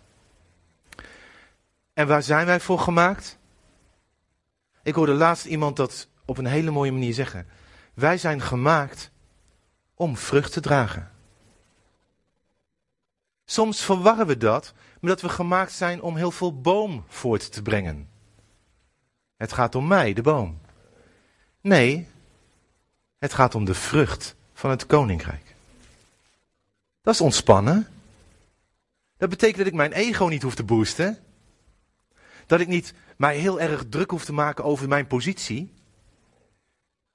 [1.97, 3.39] En waar zijn wij voor gemaakt?
[4.83, 7.47] Ik hoorde laatst iemand dat op een hele mooie manier zeggen.
[7.95, 9.11] Wij zijn gemaakt
[9.95, 11.11] om vrucht te dragen.
[13.45, 17.63] Soms verwarren we dat met dat we gemaakt zijn om heel veel boom voort te
[17.63, 18.09] brengen.
[19.37, 20.61] Het gaat om mij, de boom.
[21.61, 22.09] Nee,
[23.19, 25.55] het gaat om de vrucht van het koninkrijk.
[27.03, 27.89] Dat is ontspannen.
[29.17, 31.21] Dat betekent dat ik mijn ego niet hoef te boosten.
[32.47, 35.73] Dat ik niet mij heel erg druk hoef te maken over mijn positie.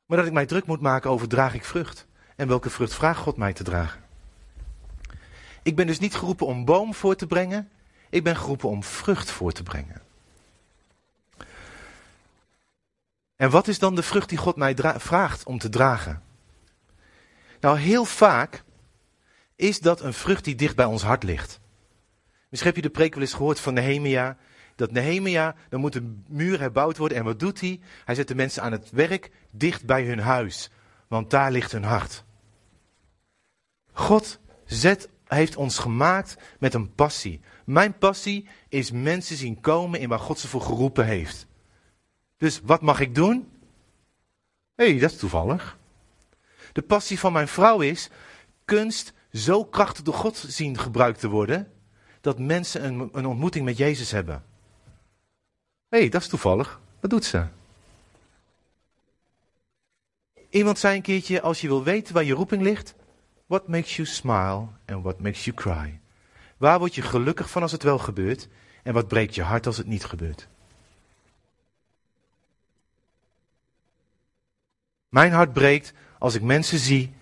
[0.06, 2.08] Maar dat ik mij druk moet maken over draag ik vrucht.
[2.36, 4.02] En welke vrucht vraagt God mij te dragen.
[5.64, 7.70] Ik ben dus niet geroepen om boom voor te brengen.
[8.10, 10.02] Ik ben geroepen om vrucht voor te brengen.
[13.36, 16.24] En wat is dan de vrucht die God mij vraagt om te dragen?
[17.60, 18.64] Nou, heel vaak
[19.56, 21.60] is dat een vrucht die dicht bij ons hart ligt.
[22.50, 24.38] Misschien heb je de preek wel eens gehoord van Nehemia.
[24.82, 27.18] Dat Nehemia, dan moet een muur herbouwd worden.
[27.18, 27.80] En wat doet hij?
[28.06, 30.70] Hij zet de mensen aan het werk dicht bij hun huis.
[31.08, 32.24] Want daar ligt hun hart.
[33.92, 37.42] God zet, heeft ons gemaakt met een passie.
[37.66, 41.48] Mijn passie is mensen zien komen in waar God ze voor geroepen heeft.
[42.38, 43.50] Dus wat mag ik doen?
[44.76, 45.78] Hé, hey, dat is toevallig.
[46.74, 48.10] De passie van mijn vrouw is
[48.66, 51.72] kunst zo krachtig door God zien gebruikt te worden,
[52.22, 54.50] dat mensen een, een ontmoeting met Jezus hebben.
[55.92, 56.80] Hey, dat is toevallig.
[57.00, 57.46] Wat doet ze?
[60.50, 62.96] Iemand zei een keertje, als je wil weten waar je roeping ligt,
[63.46, 66.00] what makes you smile and what makes you cry?
[66.58, 68.48] Waar word je gelukkig van als het wel gebeurt
[68.84, 70.48] en wat breekt je hart als het niet gebeurt?
[75.10, 77.14] Mijn hart breekt als ik mensen zie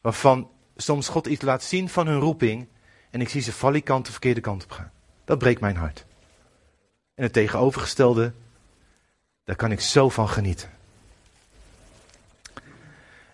[0.00, 2.68] waarvan soms God iets laat zien van hun roeping
[3.10, 4.92] en ik zie ze valikant de verkeerde kant op gaan.
[5.24, 6.06] Dat breekt mijn hart.
[7.18, 8.32] En het tegenovergestelde,
[9.44, 10.70] daar kan ik zo van genieten.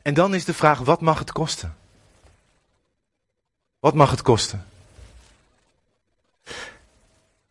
[0.02, 1.76] En dan is de vraag, wat mag het kosten?
[3.78, 4.66] Wat mag het kosten?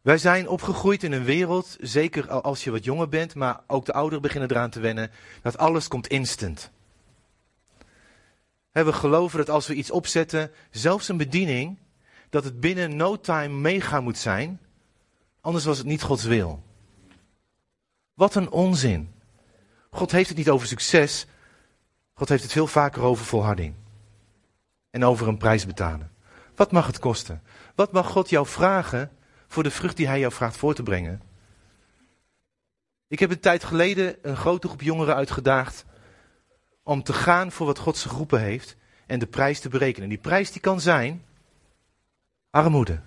[0.02, 3.93] Wij zijn opgegroeid in een wereld, zeker als je wat jonger bent, maar ook de
[3.93, 6.72] ouderen beginnen eraan te wennen, dat alles komt instant.
[8.72, 11.78] We geloven dat als we iets opzetten, zelfs een bediening,
[12.30, 14.60] dat het binnen no time mega moet zijn,
[15.43, 16.63] anders was het niet Gods wil.
[18.13, 19.13] Wat een onzin.
[19.89, 21.25] God heeft het niet over succes,
[22.13, 23.73] God heeft het veel vaker over volharding.
[24.89, 26.12] En over een prijs betalen.
[26.56, 27.41] Wat mag het kosten?
[27.75, 29.12] Wat mag God jou vragen
[29.47, 31.21] voor de vrucht die Hij jou vraagt voor te brengen?
[33.08, 35.86] Ik heb een tijd geleden een grote groep jongeren uitgedaagd
[36.84, 38.75] om te gaan voor wat God ze geroepen heeft
[39.06, 40.10] en de prijs te berekenen.
[40.10, 41.25] Die prijs die kan zijn
[42.49, 42.99] armoede.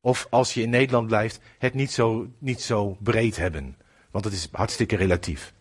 [0.00, 3.76] Of als je in Nederland blijft, het niet zo, niet zo breed hebben.
[4.10, 5.52] Want het is hartstikke relatief.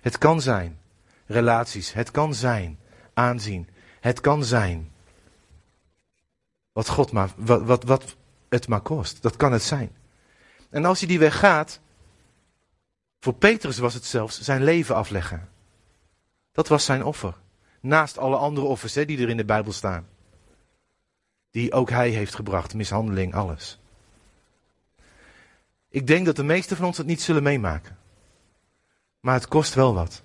[0.00, 0.78] Het kan zijn
[1.26, 1.92] relaties.
[1.92, 2.78] Het kan zijn
[3.14, 3.68] aanzien.
[4.00, 4.90] Het kan zijn
[6.72, 8.16] wat God maar, wat, wat, wat
[8.48, 9.22] het maar kost.
[9.22, 9.96] Dat kan het zijn.
[10.70, 11.80] En als je die weg gaat,
[13.20, 15.48] voor Petrus was het zelfs zijn leven afleggen.
[16.52, 17.34] Dat was zijn offer.
[17.80, 20.08] Naast alle andere offers hè, die er in de Bijbel staan.
[21.50, 23.78] Die ook hij heeft gebracht, mishandeling, alles.
[25.88, 27.98] Ik denk dat de meesten van ons het niet zullen meemaken.
[29.20, 30.22] Maar het kost wel wat.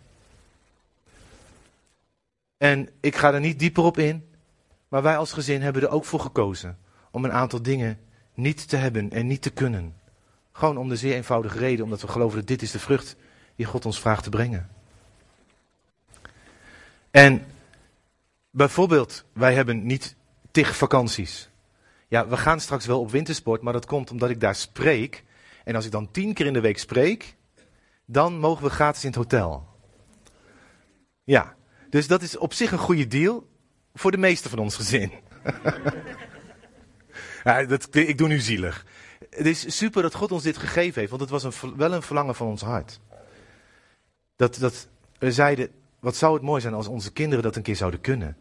[2.57, 4.29] En ik ga er niet dieper op in,
[4.87, 6.77] maar wij als gezin hebben er ook voor gekozen
[7.11, 7.99] om een aantal dingen
[8.33, 9.95] niet te hebben en niet te kunnen.
[10.51, 13.15] Gewoon om de zeer eenvoudige reden, omdat we geloven dat dit is de vrucht
[13.55, 14.69] die God ons vraagt te brengen.
[17.11, 17.45] En
[18.49, 20.15] bijvoorbeeld, wij hebben niet
[20.55, 21.49] tig vakanties.
[22.07, 25.23] Ja, we gaan straks wel op wintersport, maar dat komt omdat ik daar spreek.
[25.63, 27.35] En als ik dan tien keer in de week spreek,
[28.05, 29.67] dan mogen we gratis in het hotel.
[31.23, 31.55] Ja,
[31.89, 33.47] dus dat is op zich een goede deal
[33.93, 35.11] voor de meeste van ons gezin.
[37.43, 38.85] ja, dat, ik doe nu zielig.
[39.29, 42.01] Het is super dat God ons dit gegeven heeft, want het was een, wel een
[42.01, 42.99] verlangen van ons hart.
[44.35, 44.87] Dat, dat
[45.19, 48.37] we zeiden, wat zou het mooi zijn als onze kinderen dat een keer zouden kunnen.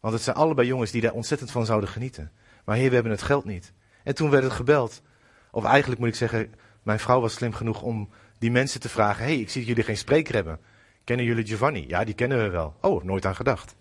[0.00, 2.32] Want het zijn allebei jongens die daar ontzettend van zouden genieten.
[2.64, 3.72] Maar heer, we hebben het geld niet.
[4.04, 5.02] En toen werd het gebeld.
[5.50, 8.08] Of eigenlijk moet ik zeggen, mijn vrouw was slim genoeg om
[8.38, 10.60] die mensen te vragen: hey, ik zie dat jullie geen spreker hebben.
[11.04, 11.84] Kennen jullie Giovanni?
[11.88, 12.76] Ja, die kennen we wel.
[12.80, 13.74] Oh, nooit aan gedacht.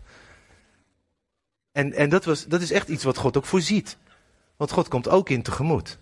[1.71, 3.97] En, en dat, was, dat is echt iets wat God ook voorziet.
[4.55, 5.97] Want God komt ook in tegemoet.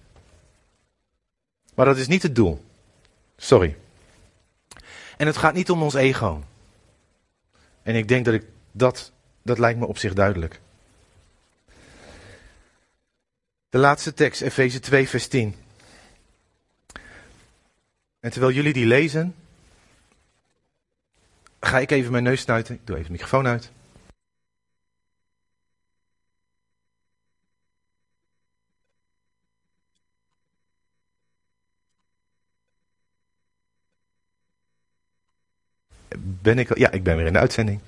[1.75, 2.65] Maar dat is niet het doel.
[3.38, 3.78] Sorry.
[5.17, 6.43] En het gaat niet om ons ego.
[7.84, 9.12] En ik denk dat ik dat,
[9.45, 10.60] dat lijkt me op zich duidelijk.
[13.69, 15.55] De laatste tekst, Efeze 2, vers 10.
[18.19, 19.36] En terwijl jullie die lezen,
[21.60, 22.75] ga ik even mijn neus snuiten.
[22.75, 23.71] Ik doe even de microfoon uit.
[36.17, 37.81] Ben ik, ja, ik ben weer in de uitzending.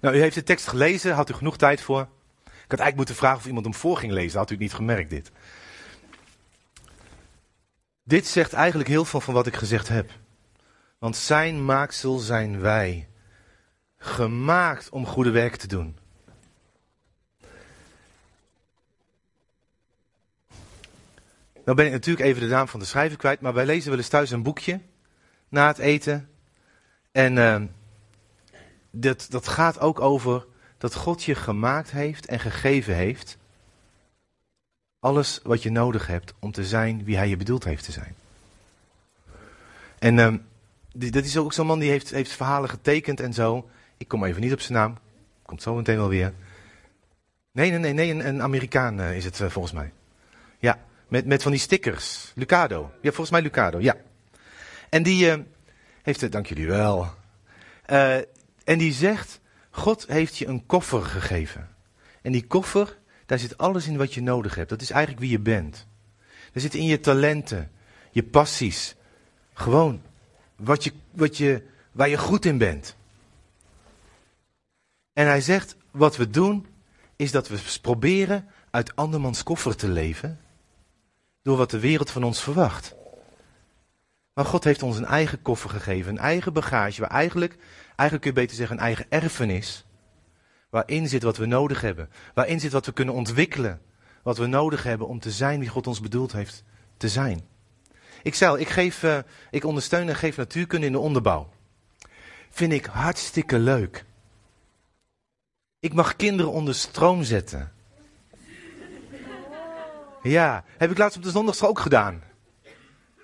[0.00, 2.00] Nou, u heeft de tekst gelezen, had u genoeg tijd voor?
[2.44, 4.74] Ik had eigenlijk moeten vragen of iemand hem voor ging lezen, had u het niet
[4.74, 5.30] gemerkt dit.
[8.02, 10.10] Dit zegt eigenlijk heel veel van wat ik gezegd heb.
[10.98, 13.08] Want zijn maaksel zijn wij.
[13.98, 15.96] Gemaakt om goede werk te doen.
[21.64, 23.98] Nou ben ik natuurlijk even de naam van de schrijver kwijt, maar wij lezen wel
[23.98, 24.80] eens thuis een boekje
[25.48, 26.28] na het eten.
[27.12, 27.62] En uh,
[28.90, 30.46] dat, dat gaat ook over
[30.78, 33.38] dat God je gemaakt heeft en gegeven heeft.
[35.00, 38.14] Alles wat je nodig hebt om te zijn wie hij je bedoeld heeft te zijn.
[39.98, 40.34] En uh,
[40.92, 43.68] die, dat is ook zo'n man die heeft, heeft verhalen getekend en zo.
[43.96, 44.98] Ik kom even niet op zijn naam.
[45.42, 46.32] Komt zo meteen wel weer.
[47.52, 49.92] Nee, nee, nee, een, een Amerikaan uh, is het uh, volgens mij.
[50.58, 52.32] Ja, met, met van die stickers.
[52.34, 52.90] Lucado.
[53.00, 53.96] Ja, volgens mij Lucado, ja.
[54.88, 55.44] En die uh,
[56.02, 57.08] heeft het, dank jullie wel.
[58.70, 61.68] En die zegt, God heeft je een koffer gegeven.
[62.22, 64.68] En die koffer, daar zit alles in wat je nodig hebt.
[64.68, 65.86] Dat is eigenlijk wie je bent.
[66.52, 67.70] Er zit in je talenten,
[68.10, 68.94] je passies.
[69.52, 70.02] Gewoon
[70.56, 72.96] wat je, wat je, waar je goed in bent.
[75.12, 76.66] En hij zegt, wat we doen,
[77.16, 80.40] is dat we proberen uit andermans koffer te leven.
[81.42, 82.94] Door wat de wereld van ons verwacht.
[84.40, 88.30] Maar God heeft ons een eigen koffer gegeven, een eigen bagage, waar eigenlijk, eigenlijk kun
[88.30, 89.84] je beter zeggen, een eigen erfenis.
[90.70, 92.08] Waarin zit wat we nodig hebben.
[92.34, 93.80] Waarin zit wat we kunnen ontwikkelen.
[94.22, 96.64] Wat we nodig hebben om te zijn wie God ons bedoeld heeft
[96.96, 97.46] te zijn.
[98.22, 99.18] Ik zei ik, geef, uh,
[99.50, 101.48] ik ondersteun en geef natuurkunde in de onderbouw.
[102.50, 104.04] Vind ik hartstikke leuk.
[105.80, 107.72] Ik mag kinderen onder stroom zetten.
[110.22, 112.28] Ja, heb ik laatst op de zondagschool ook gedaan.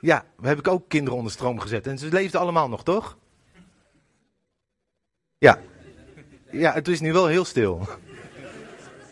[0.07, 1.87] Ja, heb ik ook kinderen onder stroom gezet.
[1.87, 3.19] En ze leefden allemaal nog, toch?
[5.39, 5.61] Ja.
[6.51, 7.89] Ja, het is nu wel heel stil.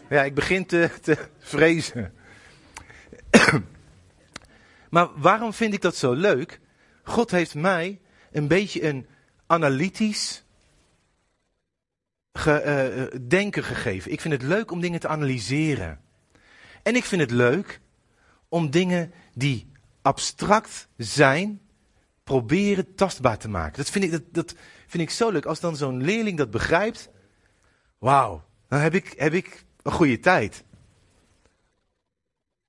[0.09, 2.15] Ja, ik begin te, te vrezen.
[4.91, 6.61] Maar waarom vind ik dat zo leuk?
[7.03, 8.01] God heeft mij
[8.33, 9.07] een beetje een
[9.47, 10.45] analytisch
[12.33, 14.13] ge, uh, denken gegeven.
[14.13, 16.01] Ik vind het leuk om dingen te analyseren.
[16.83, 17.81] En ik vind het leuk
[18.49, 19.73] om dingen die
[20.05, 21.61] abstract zijn,
[22.25, 23.77] proberen tastbaar te maken.
[23.77, 24.55] Dat vind ik, dat, dat
[24.87, 25.45] vind ik zo leuk.
[25.45, 27.11] Als dan zo'n leerling dat begrijpt,
[27.99, 30.65] wauw, dan heb ik, heb ik een goede tijd.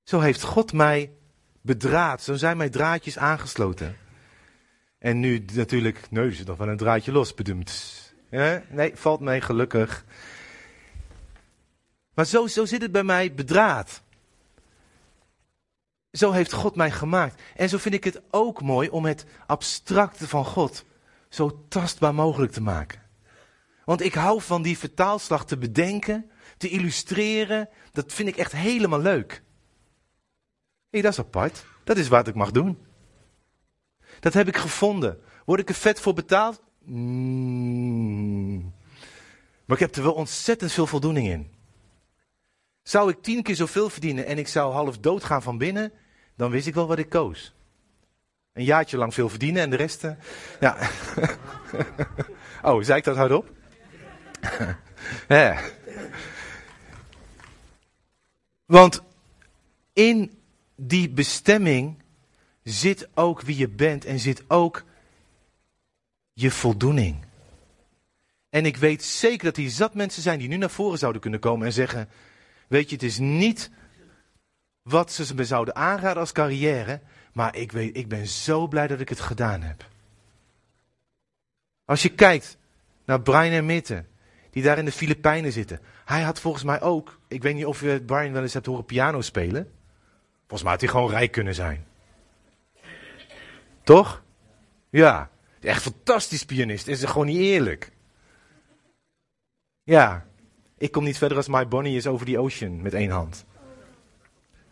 [0.04, 1.12] Zo heeft God mij
[1.62, 2.22] bedraad.
[2.22, 3.98] Zo zijn mijn draadjes aangesloten.
[4.98, 8.14] En nu natuurlijk, neus nog wel een draadje los, bedoemd.
[8.30, 8.64] Ja?
[8.70, 10.06] Nee, valt mij gelukkig.
[12.14, 14.02] Maar zo, zo zit het bij mij bedraad.
[16.16, 17.42] Zo heeft God mij gemaakt.
[17.56, 20.86] En zo vind ik het ook mooi om het abstracte van God
[21.30, 23.02] zo tastbaar mogelijk te maken.
[23.86, 27.70] Want ik hou van die vertaalslag te bedenken, te illustreren.
[27.92, 29.44] Dat vind ik echt helemaal leuk.
[30.90, 31.66] Hé, dat is apart.
[31.84, 32.78] Dat is wat ik mag doen.
[34.20, 35.20] Dat heb ik gevonden.
[35.46, 36.62] Word ik er vet voor betaald?
[36.84, 38.74] Mm.
[39.66, 41.54] Maar ik heb er wel ontzettend veel voldoening in.
[42.84, 45.94] Zou ik tien keer zoveel verdienen en ik zou half dood gaan van binnen,
[46.36, 47.54] dan wist ik wel wat ik koos.
[48.54, 50.04] Een jaartje lang veel verdienen en de rest.
[50.04, 50.12] Uh,
[50.60, 50.78] ja.
[52.72, 53.52] oh, zei ik dat hardop?
[55.28, 55.62] ja.
[58.66, 59.02] Want
[59.94, 60.40] in
[60.76, 62.04] die bestemming
[62.64, 64.84] zit ook wie je bent en zit ook
[66.34, 67.26] je voldoening.
[68.50, 71.40] En ik weet zeker dat hier zat mensen zijn die nu naar voren zouden kunnen
[71.40, 72.10] komen en zeggen:
[72.68, 73.70] Weet je, het is niet
[74.90, 77.00] wat ze me zouden aanraden als carrière,
[77.34, 79.86] maar ik, weet, ik ben zo blij dat ik het gedaan heb.
[81.86, 82.58] Als je kijkt
[83.06, 84.06] naar Brian en Mitte,
[84.50, 85.80] die daar in de Filipijnen zitten.
[86.06, 88.86] Hij had volgens mij ook, ik weet niet of je Brian wel eens hebt horen
[88.86, 89.72] piano spelen.
[90.40, 91.86] Volgens mij had hij gewoon rijk kunnen zijn.
[93.84, 94.24] Toch?
[94.90, 95.30] Ja.
[95.60, 96.88] Echt fantastisch pianist.
[96.88, 97.92] Is gewoon niet eerlijk.
[99.84, 100.26] Ja.
[100.78, 103.46] Ik kom niet verder als My Bonnie is over the ocean met één hand.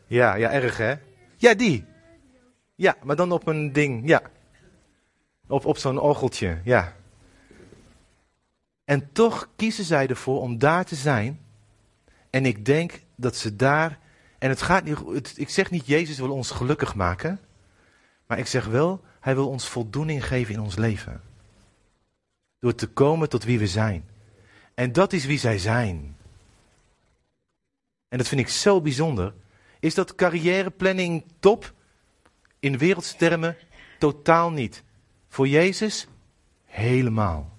[0.08, 0.95] Ja, ja, erg hè?
[1.38, 1.86] Ja, die.
[2.76, 4.22] Ja, maar dan op een ding, ja.
[5.47, 6.95] Op, op zo'n orgeltje, ja.
[8.86, 11.39] En toch kiezen zij ervoor om daar te zijn.
[12.30, 13.99] En ik denk dat ze daar.
[14.39, 15.34] En het gaat niet.
[15.38, 17.39] ik zeg niet, Jezus wil ons gelukkig maken.
[18.28, 21.22] Maar ik zeg wel, hij wil ons voldoening geven in ons leven.
[22.60, 24.06] Door te komen tot wie we zijn.
[24.74, 26.18] En dat is wie zij zijn.
[28.08, 29.34] En dat vind ik zo bijzonder.
[29.84, 31.73] Is dat carrièreplanning top?
[32.59, 33.57] In wereldse termen
[33.99, 34.84] totaal niet.
[35.27, 36.07] Voor Jezus
[36.65, 37.57] helemaal.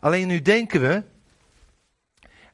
[0.00, 1.02] Alleen nu denken we,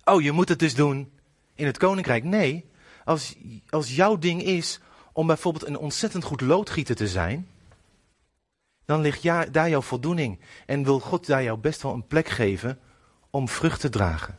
[0.04, 1.12] oh je moet het dus doen
[1.54, 2.24] in het koninkrijk.
[2.24, 2.64] Nee,
[3.04, 3.36] als,
[3.68, 4.80] als jouw ding is
[5.12, 7.48] om bijvoorbeeld een ontzettend goed loodgieter te zijn,
[8.84, 9.22] dan ligt
[9.52, 10.38] daar jouw voldoening.
[10.66, 12.78] En wil God daar jou best wel een plek geven
[13.30, 14.38] om vrucht te dragen.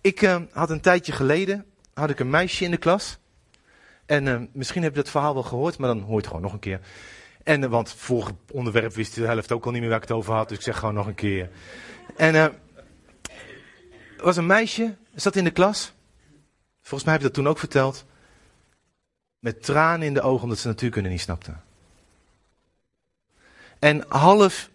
[0.00, 3.18] Ik uh, had een tijdje geleden had ik een meisje in de klas.
[4.06, 6.42] En uh, misschien heb je dat verhaal wel gehoord, maar dan hoor je het gewoon
[6.42, 6.80] nog een keer.
[7.42, 10.16] En, uh, want vorig onderwerp wist de helft ook al niet meer waar ik het
[10.16, 11.50] over had, dus ik zeg gewoon nog een keer.
[12.16, 12.54] En er
[14.16, 15.92] was een meisje, zat in de klas.
[16.80, 18.04] Volgens mij heb ik dat toen ook verteld.
[19.38, 21.54] Met tranen in de ogen, omdat ze natuurkunde niet snapte.
[23.78, 24.70] En half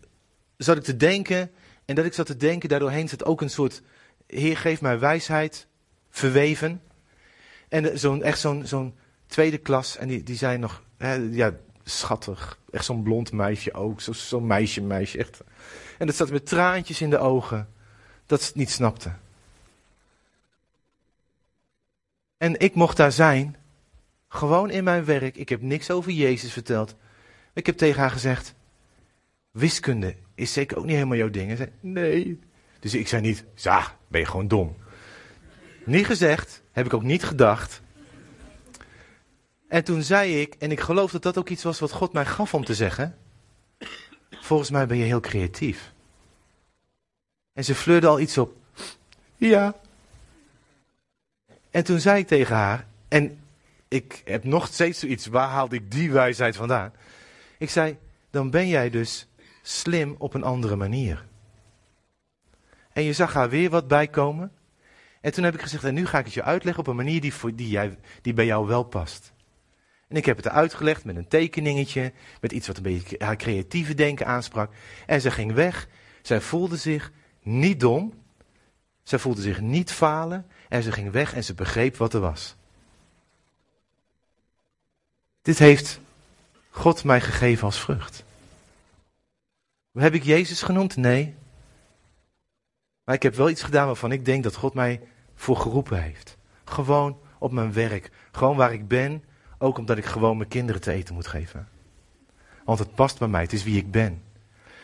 [0.57, 1.51] zat ik te denken,
[1.85, 3.81] en dat ik zat te denken, daardoorheen zat ook een soort,
[4.37, 5.67] Heer geef mij wijsheid,
[6.09, 6.81] verweven.
[7.69, 8.95] En zo'n, echt zo'n, zo'n
[9.27, 12.59] tweede klas, en die, die zijn nog, hè, ja, schattig.
[12.71, 15.41] Echt zo'n blond meisje ook, zo'n zo meisje, meisje, echt.
[15.97, 17.67] En dat zat met traantjes in de ogen,
[18.25, 19.11] dat ze het niet snapte.
[22.37, 23.55] En ik mocht daar zijn,
[24.27, 25.35] gewoon in mijn werk.
[25.35, 26.95] Ik heb niks over Jezus verteld.
[27.53, 28.53] Ik heb tegen haar gezegd:
[29.51, 31.57] Wiskunde is zeker ook niet helemaal jouw ding.
[31.57, 32.39] zei, nee.
[32.85, 34.75] Dus ik zei niet: Ja, ben je gewoon dom.
[35.85, 37.81] Niet gezegd, heb ik ook niet gedacht.
[39.67, 42.25] En toen zei ik, en ik geloof dat dat ook iets was wat God mij
[42.25, 43.17] gaf om te zeggen.
[44.29, 45.91] Volgens mij ben je heel creatief.
[47.53, 48.55] En ze fleurde al iets op.
[49.35, 49.75] Ja.
[51.71, 53.39] En toen zei ik tegen haar, en
[53.87, 56.93] ik heb nog steeds zoiets, waar haalde ik die wijsheid vandaan?
[57.57, 57.97] Ik zei,
[58.29, 59.27] dan ben jij dus
[59.61, 61.25] slim op een andere manier.
[62.95, 64.51] En je zag haar weer wat bijkomen.
[65.21, 67.21] En toen heb ik gezegd, en nu ga ik het je uitleggen op een manier
[67.21, 69.33] die, voor, die, jij, die bij jou wel past.
[70.07, 73.93] En ik heb het uitgelegd met een tekeningetje, met iets wat een beetje haar creatieve
[73.93, 74.73] denken aansprak.
[75.05, 75.87] En ze ging weg.
[76.21, 78.13] Zij voelde zich niet dom.
[79.03, 80.47] Zij voelde zich niet falen.
[80.69, 82.55] En ze ging weg en ze begreep wat er was.
[85.41, 85.99] Dit heeft
[86.69, 88.23] God mij gegeven als vrucht.
[89.93, 90.95] Heb ik Jezus genoemd?
[90.95, 91.35] Nee.
[93.05, 95.01] Maar ik heb wel iets gedaan waarvan ik denk dat God mij
[95.35, 96.37] voor geroepen heeft.
[96.63, 98.11] Gewoon op mijn werk.
[98.31, 99.23] Gewoon waar ik ben.
[99.57, 101.67] Ook omdat ik gewoon mijn kinderen te eten moet geven.
[102.63, 103.41] Want het past bij mij.
[103.41, 104.23] Het is wie ik ben.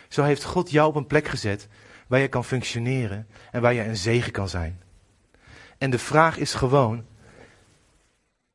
[0.08, 1.68] Zo heeft God jou op een plek gezet
[2.08, 4.82] waar je kan functioneren en waar je een zegen kan zijn.
[5.78, 7.06] En de vraag is gewoon,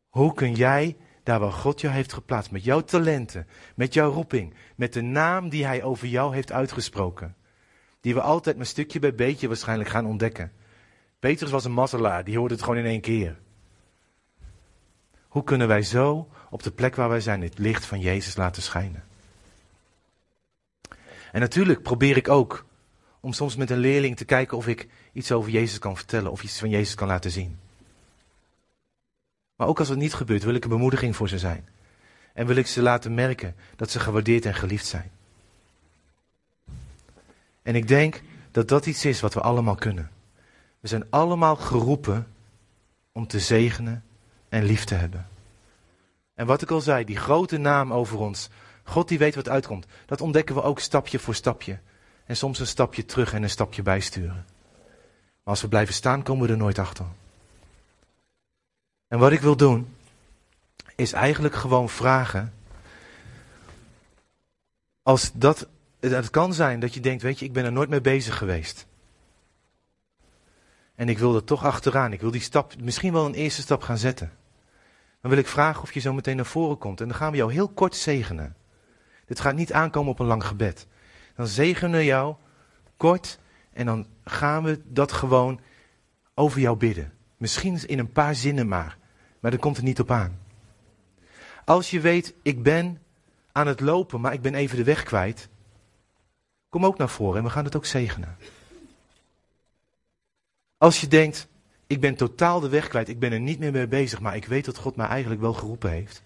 [0.08, 4.54] hoe kun jij daar waar God jou heeft geplaatst, met jouw talenten, met jouw roeping,
[4.76, 7.36] met de naam die Hij over jou heeft uitgesproken,
[8.06, 10.52] die we altijd maar stukje bij beetje waarschijnlijk gaan ontdekken.
[11.18, 13.38] Petrus was een mazzelaar, die hoorde het gewoon in één keer.
[15.28, 18.62] Hoe kunnen wij zo op de plek waar wij zijn het licht van Jezus laten
[18.62, 19.04] schijnen?
[21.32, 22.64] En natuurlijk probeer ik ook
[23.20, 26.42] om soms met een leerling te kijken of ik iets over Jezus kan vertellen of
[26.42, 27.58] iets van Jezus kan laten zien.
[29.56, 31.68] Maar ook als het niet gebeurt, wil ik een bemoediging voor ze zijn.
[32.34, 35.15] En wil ik ze laten merken dat ze gewaardeerd en geliefd zijn.
[37.66, 40.10] En ik denk dat dat iets is wat we allemaal kunnen.
[40.80, 42.26] We zijn allemaal geroepen
[43.12, 44.04] om te zegenen
[44.48, 45.28] en lief te hebben.
[46.34, 48.48] En wat ik al zei, die grote naam over ons,
[48.84, 51.78] God die weet wat uitkomt, dat ontdekken we ook stapje voor stapje.
[52.24, 54.44] En soms een stapje terug en een stapje bijsturen.
[55.42, 57.06] Maar als we blijven staan, komen we er nooit achter.
[59.08, 59.96] En wat ik wil doen,
[60.96, 62.54] is eigenlijk gewoon vragen.
[65.02, 65.66] Als dat,
[66.12, 68.86] het kan zijn dat je denkt, weet je, ik ben er nooit mee bezig geweest.
[70.94, 72.12] En ik wil er toch achteraan.
[72.12, 74.32] Ik wil die stap, misschien wel een eerste stap gaan zetten.
[75.20, 77.00] Dan wil ik vragen of je zo meteen naar voren komt.
[77.00, 78.56] En dan gaan we jou heel kort zegenen.
[79.26, 80.86] Dit gaat niet aankomen op een lang gebed.
[81.36, 82.34] Dan zegenen we jou
[82.96, 83.38] kort
[83.72, 85.60] en dan gaan we dat gewoon
[86.34, 87.12] over jou bidden.
[87.36, 88.98] Misschien in een paar zinnen maar,
[89.40, 90.38] maar daar komt het niet op aan.
[91.64, 93.02] Als je weet, ik ben
[93.52, 95.48] aan het lopen, maar ik ben even de weg kwijt,
[96.68, 98.36] kom ook naar voren en we gaan het ook zegenen.
[100.78, 101.48] Als je denkt,
[101.86, 104.44] ik ben totaal de weg kwijt, ik ben er niet meer mee bezig, maar ik
[104.44, 106.22] weet dat God mij eigenlijk wel geroepen heeft,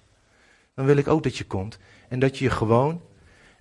[0.74, 1.78] dan wil ik ook dat je komt
[2.08, 3.02] en dat je je gewoon,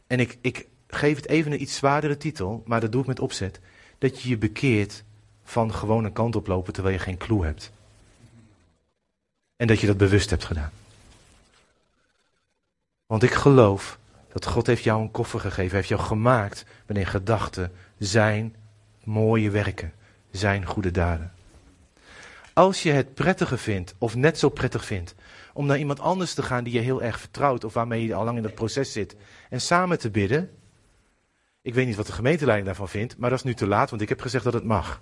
[0.08, 3.20] en ik, ik geef het even een iets zwaardere titel, maar dat doe ik met
[3.20, 3.60] opzet,
[3.98, 5.04] dat je je bekeert
[5.44, 7.72] van gewoon een kant oplopen terwijl je geen clue hebt.
[9.56, 10.72] En dat je dat bewust hebt gedaan.
[13.06, 13.99] Want ik geloof
[14.32, 18.56] dat God heeft jou een koffer gegeven, heeft jou gemaakt met in gedachten zijn
[19.04, 19.94] mooie werken,
[20.32, 21.34] zijn goede daden.
[22.54, 25.16] Als je het prettiger vindt, of net zo prettig vindt,
[25.54, 28.24] om naar iemand anders te gaan die je heel erg vertrouwt, of waarmee je al
[28.24, 29.16] lang in dat proces zit,
[29.50, 30.50] en samen te bidden.
[31.62, 34.02] Ik weet niet wat de gemeenteleiding daarvan vindt, maar dat is nu te laat, want
[34.02, 35.02] ik heb gezegd dat het mag.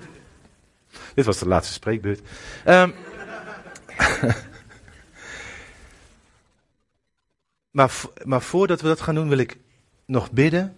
[1.14, 2.20] Dit was de laatste spreekbeurt.
[2.66, 2.94] Um,
[7.70, 7.92] maar,
[8.24, 9.58] maar voordat we dat gaan doen, wil ik
[10.04, 10.74] nog bidden.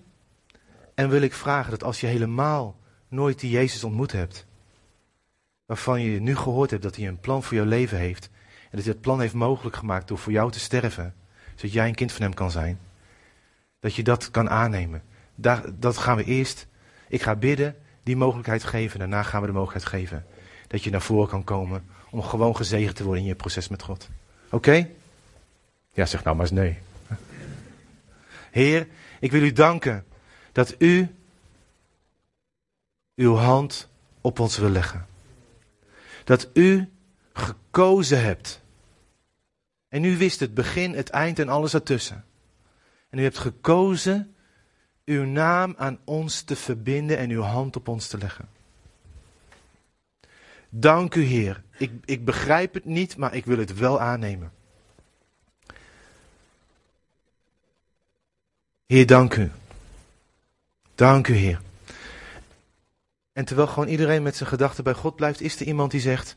[0.95, 2.77] En wil ik vragen dat als je helemaal
[3.09, 4.47] nooit die Jezus ontmoet hebt,
[5.67, 8.85] waarvan je nu gehoord hebt dat hij een plan voor jouw leven heeft, en dat
[8.85, 11.15] hij dat plan heeft mogelijk gemaakt door voor jou te sterven,
[11.55, 12.81] zodat jij een kind van hem kan zijn,
[13.81, 15.03] dat je dat kan aannemen.
[15.35, 16.67] Daar, dat gaan we eerst.
[17.09, 20.27] Ik ga bidden, die mogelijkheid geven, daarna gaan we de mogelijkheid geven
[20.67, 23.83] dat je naar voren kan komen om gewoon gezegend te worden in je proces met
[23.83, 24.09] God.
[24.51, 24.89] Oké?
[25.93, 26.79] Ja, zeg nou maar eens nee.
[28.51, 28.89] Heer,
[29.21, 30.05] ik wil u danken
[30.53, 31.15] dat u
[33.15, 33.89] uw hand
[34.21, 35.07] op ons wil leggen.
[36.25, 36.91] Dat u
[37.33, 38.61] gekozen hebt.
[39.89, 42.25] En u wist het begin, het eind en alles ertussen.
[43.11, 44.35] En u hebt gekozen
[45.05, 48.49] uw naam aan ons te verbinden en uw hand op ons te leggen.
[50.69, 51.63] Dank u, Heer.
[51.77, 54.53] Ik, ik begrijp het niet, maar ik wil het wel aannemen.
[58.93, 59.51] Heer, dank u.
[60.95, 61.61] Dank u, Heer.
[63.33, 66.37] En terwijl gewoon iedereen met zijn gedachten bij God blijft, is er iemand die zegt: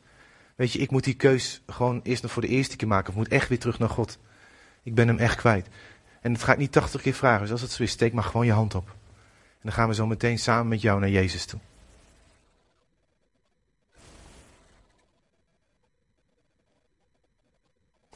[0.56, 3.10] Weet je, ik moet die keus gewoon eerst nog voor de eerste keer maken.
[3.10, 4.18] Of moet echt weer terug naar God.
[4.84, 5.68] Ik ben hem echt kwijt.
[6.22, 7.42] En het gaat niet tachtig keer vragen.
[7.42, 8.88] Dus als het zo is, steek maar gewoon je hand op.
[8.88, 11.60] En dan gaan we zo meteen samen met jou naar Jezus toe.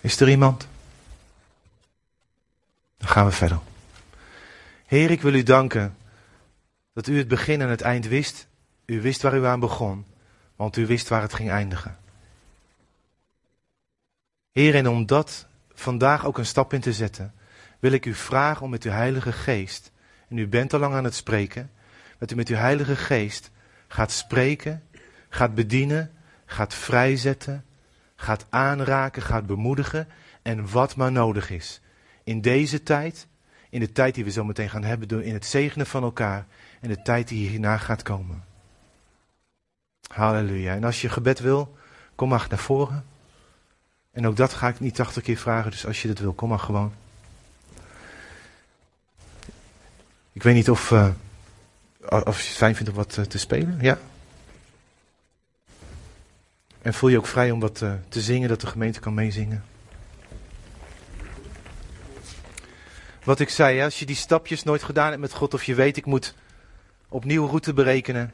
[0.02, 0.68] Is er iemand?
[2.98, 3.60] Dan gaan we verder.
[4.90, 5.98] Heer, ik wil u danken
[6.94, 8.48] dat u het begin en het eind wist.
[8.86, 10.06] U wist waar u aan begon,
[10.56, 11.98] want u wist waar het ging eindigen.
[14.52, 17.34] Heer, en om dat vandaag ook een stap in te zetten,
[17.80, 19.92] wil ik u vragen om met uw Heilige Geest,
[20.28, 21.72] en u bent al lang aan het spreken,
[22.18, 23.52] dat u met uw Heilige Geest
[23.88, 24.84] gaat spreken,
[25.30, 26.12] gaat bedienen,
[26.46, 27.66] gaat vrijzetten,
[28.16, 30.08] gaat aanraken, gaat bemoedigen
[30.42, 31.82] en wat maar nodig is.
[32.24, 33.28] In deze tijd,
[33.70, 36.46] in de tijd die we zo meteen gaan hebben, in het zegenen van elkaar
[36.80, 38.44] en de tijd die hierna gaat komen.
[40.08, 40.76] Halleluja.
[40.76, 41.78] En als je gebed wil,
[42.16, 43.06] kom maar naar voren.
[44.12, 46.50] En ook dat ga ik niet 80 keer vragen, dus als je dat wil, kom
[46.50, 46.94] maar gewoon.
[50.32, 51.10] Ik weet niet of, uh,
[52.02, 53.78] of je het fijn vindt om wat uh, te spelen.
[53.82, 54.00] Ja?
[56.82, 59.64] En voel je ook vrij om wat uh, te zingen, dat de gemeente kan meezingen.
[63.30, 65.98] Wat ik zei, als je die stapjes nooit gedaan hebt met God, of je weet
[65.98, 66.34] ik moet
[67.10, 68.34] opnieuw route berekenen,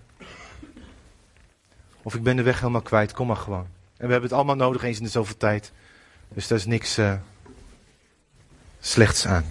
[2.01, 3.67] of ik ben de weg helemaal kwijt, kom maar gewoon.
[3.97, 5.71] En we hebben het allemaal nodig eens in de zoveel tijd.
[6.27, 7.13] Dus daar is niks uh,
[8.79, 9.45] slechts aan.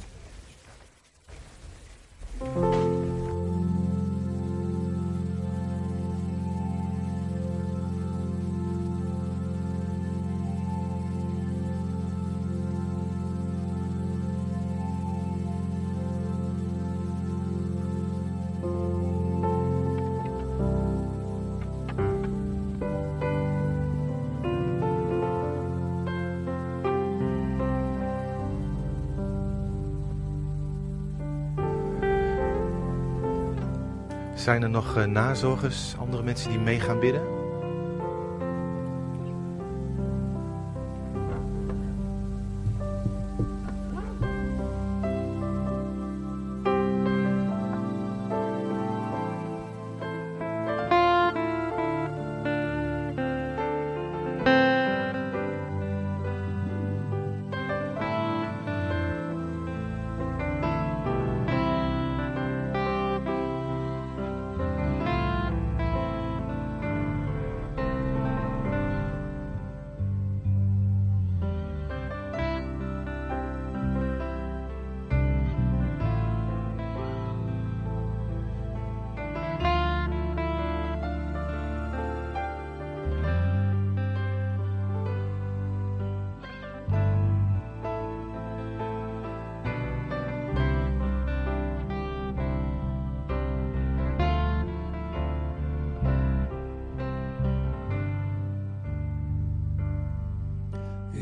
[34.44, 37.33] Zijn er nog uh, nazorgers, andere mensen die mee gaan bidden?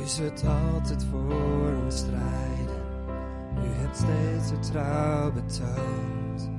[0.02, 2.82] U zult altijd voor ons strijden.
[3.56, 6.50] U hebt steeds uw trouw betoond.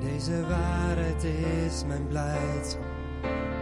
[0.00, 2.82] Deze waarheid is mijn blijdschap.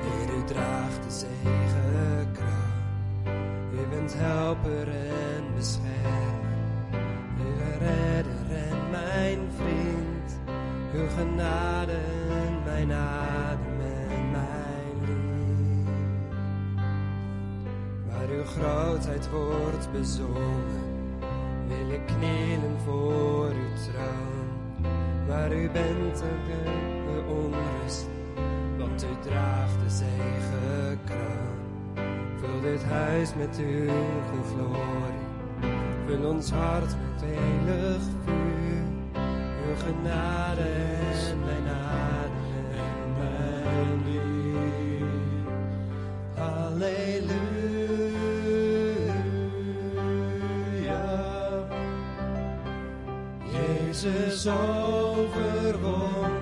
[0.01, 2.49] Heer, u draagt de zegenkracht.
[3.73, 6.51] U bent helper en beschermer.
[7.39, 10.41] Uw redder en mijn vriend.
[10.95, 11.99] Uw genade
[12.31, 13.30] en mijn adem
[18.59, 20.65] grootheid wordt bezongen,
[21.67, 24.49] wil ik knielen voor uw troon.
[25.27, 26.63] Waar u bent en
[27.07, 28.09] de onrust,
[28.79, 31.59] want u draagt de zegenkroon.
[32.41, 35.73] Vul dit huis met uw glorie,
[36.07, 38.83] vul ons hart met eeuwig vuur.
[39.67, 40.63] Uw genade
[41.31, 42.20] en mijn adem
[54.41, 56.33] Jezus overwon,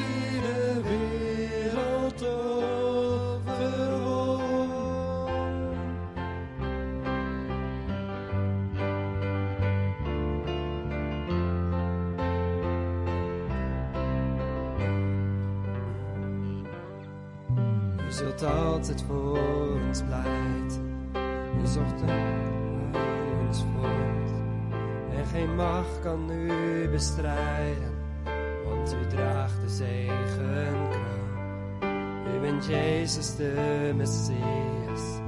[18.12, 19.39] U zult altijd voor
[19.88, 21.09] ons pleiten.
[21.64, 22.95] U zocht een
[23.47, 24.32] ons voort.
[25.16, 27.93] En geen macht kan u bestrijden,
[28.66, 31.30] want u draagt de zegenkroon.
[32.36, 35.20] U bent Jezus de Messias,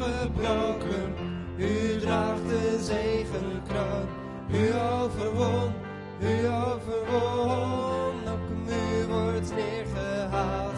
[0.00, 1.14] afgebroken.
[1.56, 4.06] U draagt de zegenkroon,
[4.50, 5.72] u overwon,
[6.20, 8.14] u overwon.
[8.26, 10.76] Elke muur wordt neergehaald.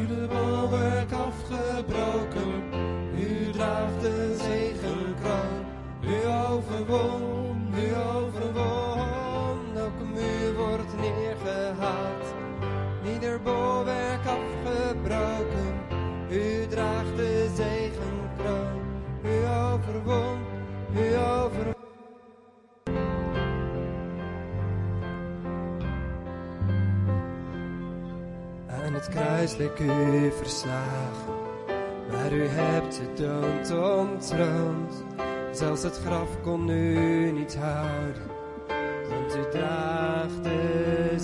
[0.00, 2.62] Ieder bolwerk afgebroken,
[3.14, 5.64] u draagt de zegenkroon.
[6.02, 8.19] U overwon, u overwon,
[29.10, 31.34] kruis leek u verslagen,
[32.10, 35.04] maar u hebt de dood ontroond.
[35.52, 38.22] Zelfs het graf kon u niet houden,
[39.08, 41.14] want u draagt de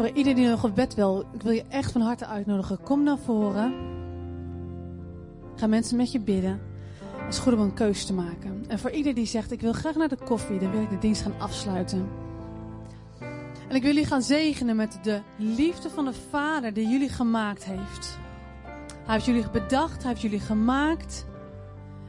[0.00, 2.80] Voor ieder die nog op bed wil, ik wil je echt van harte uitnodigen.
[2.82, 3.74] Kom naar voren.
[5.56, 6.60] Ga mensen met je bidden.
[7.16, 8.64] Het is goed om een keuze te maken.
[8.68, 10.98] En voor ieder die zegt, ik wil graag naar de koffie, dan wil ik de
[10.98, 12.08] dienst gaan afsluiten.
[13.68, 17.64] En ik wil jullie gaan zegenen met de liefde van de Vader die jullie gemaakt
[17.64, 18.18] heeft.
[19.04, 21.26] Hij heeft jullie bedacht, hij heeft jullie gemaakt.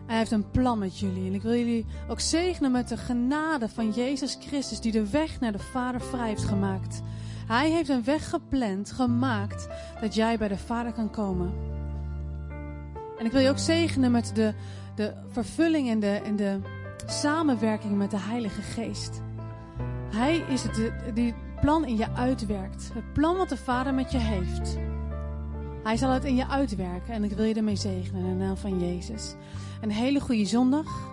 [0.06, 1.28] Hij heeft een plan met jullie.
[1.28, 5.40] En ik wil jullie ook zegenen met de genade van Jezus Christus die de weg
[5.40, 7.02] naar de Vader vrij heeft gemaakt.
[7.52, 9.68] Hij heeft een weg gepland, gemaakt,
[10.02, 11.54] dat jij bij de Vader kan komen.
[13.18, 14.54] En ik wil je ook zegenen met de,
[14.96, 16.60] de vervulling en de, en de
[17.06, 19.22] samenwerking met de Heilige Geest.
[20.10, 22.92] Hij is het die het plan in je uitwerkt.
[22.94, 24.78] Het plan wat de Vader met je heeft.
[25.84, 28.58] Hij zal het in je uitwerken en ik wil je ermee zegenen in de naam
[28.58, 29.36] van Jezus.
[29.82, 31.10] Een hele goede zondag.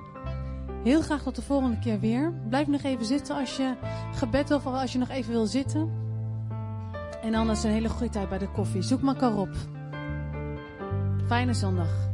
[0.85, 2.33] Heel graag tot de volgende keer weer.
[2.49, 3.75] Blijf nog even zitten als je
[4.15, 6.07] gebed wil of als je nog even wil zitten.
[7.23, 8.83] En anders een hele goede tijd bij de koffie.
[8.83, 9.51] Zoek elkaar op.
[11.27, 12.08] Fijne zondag.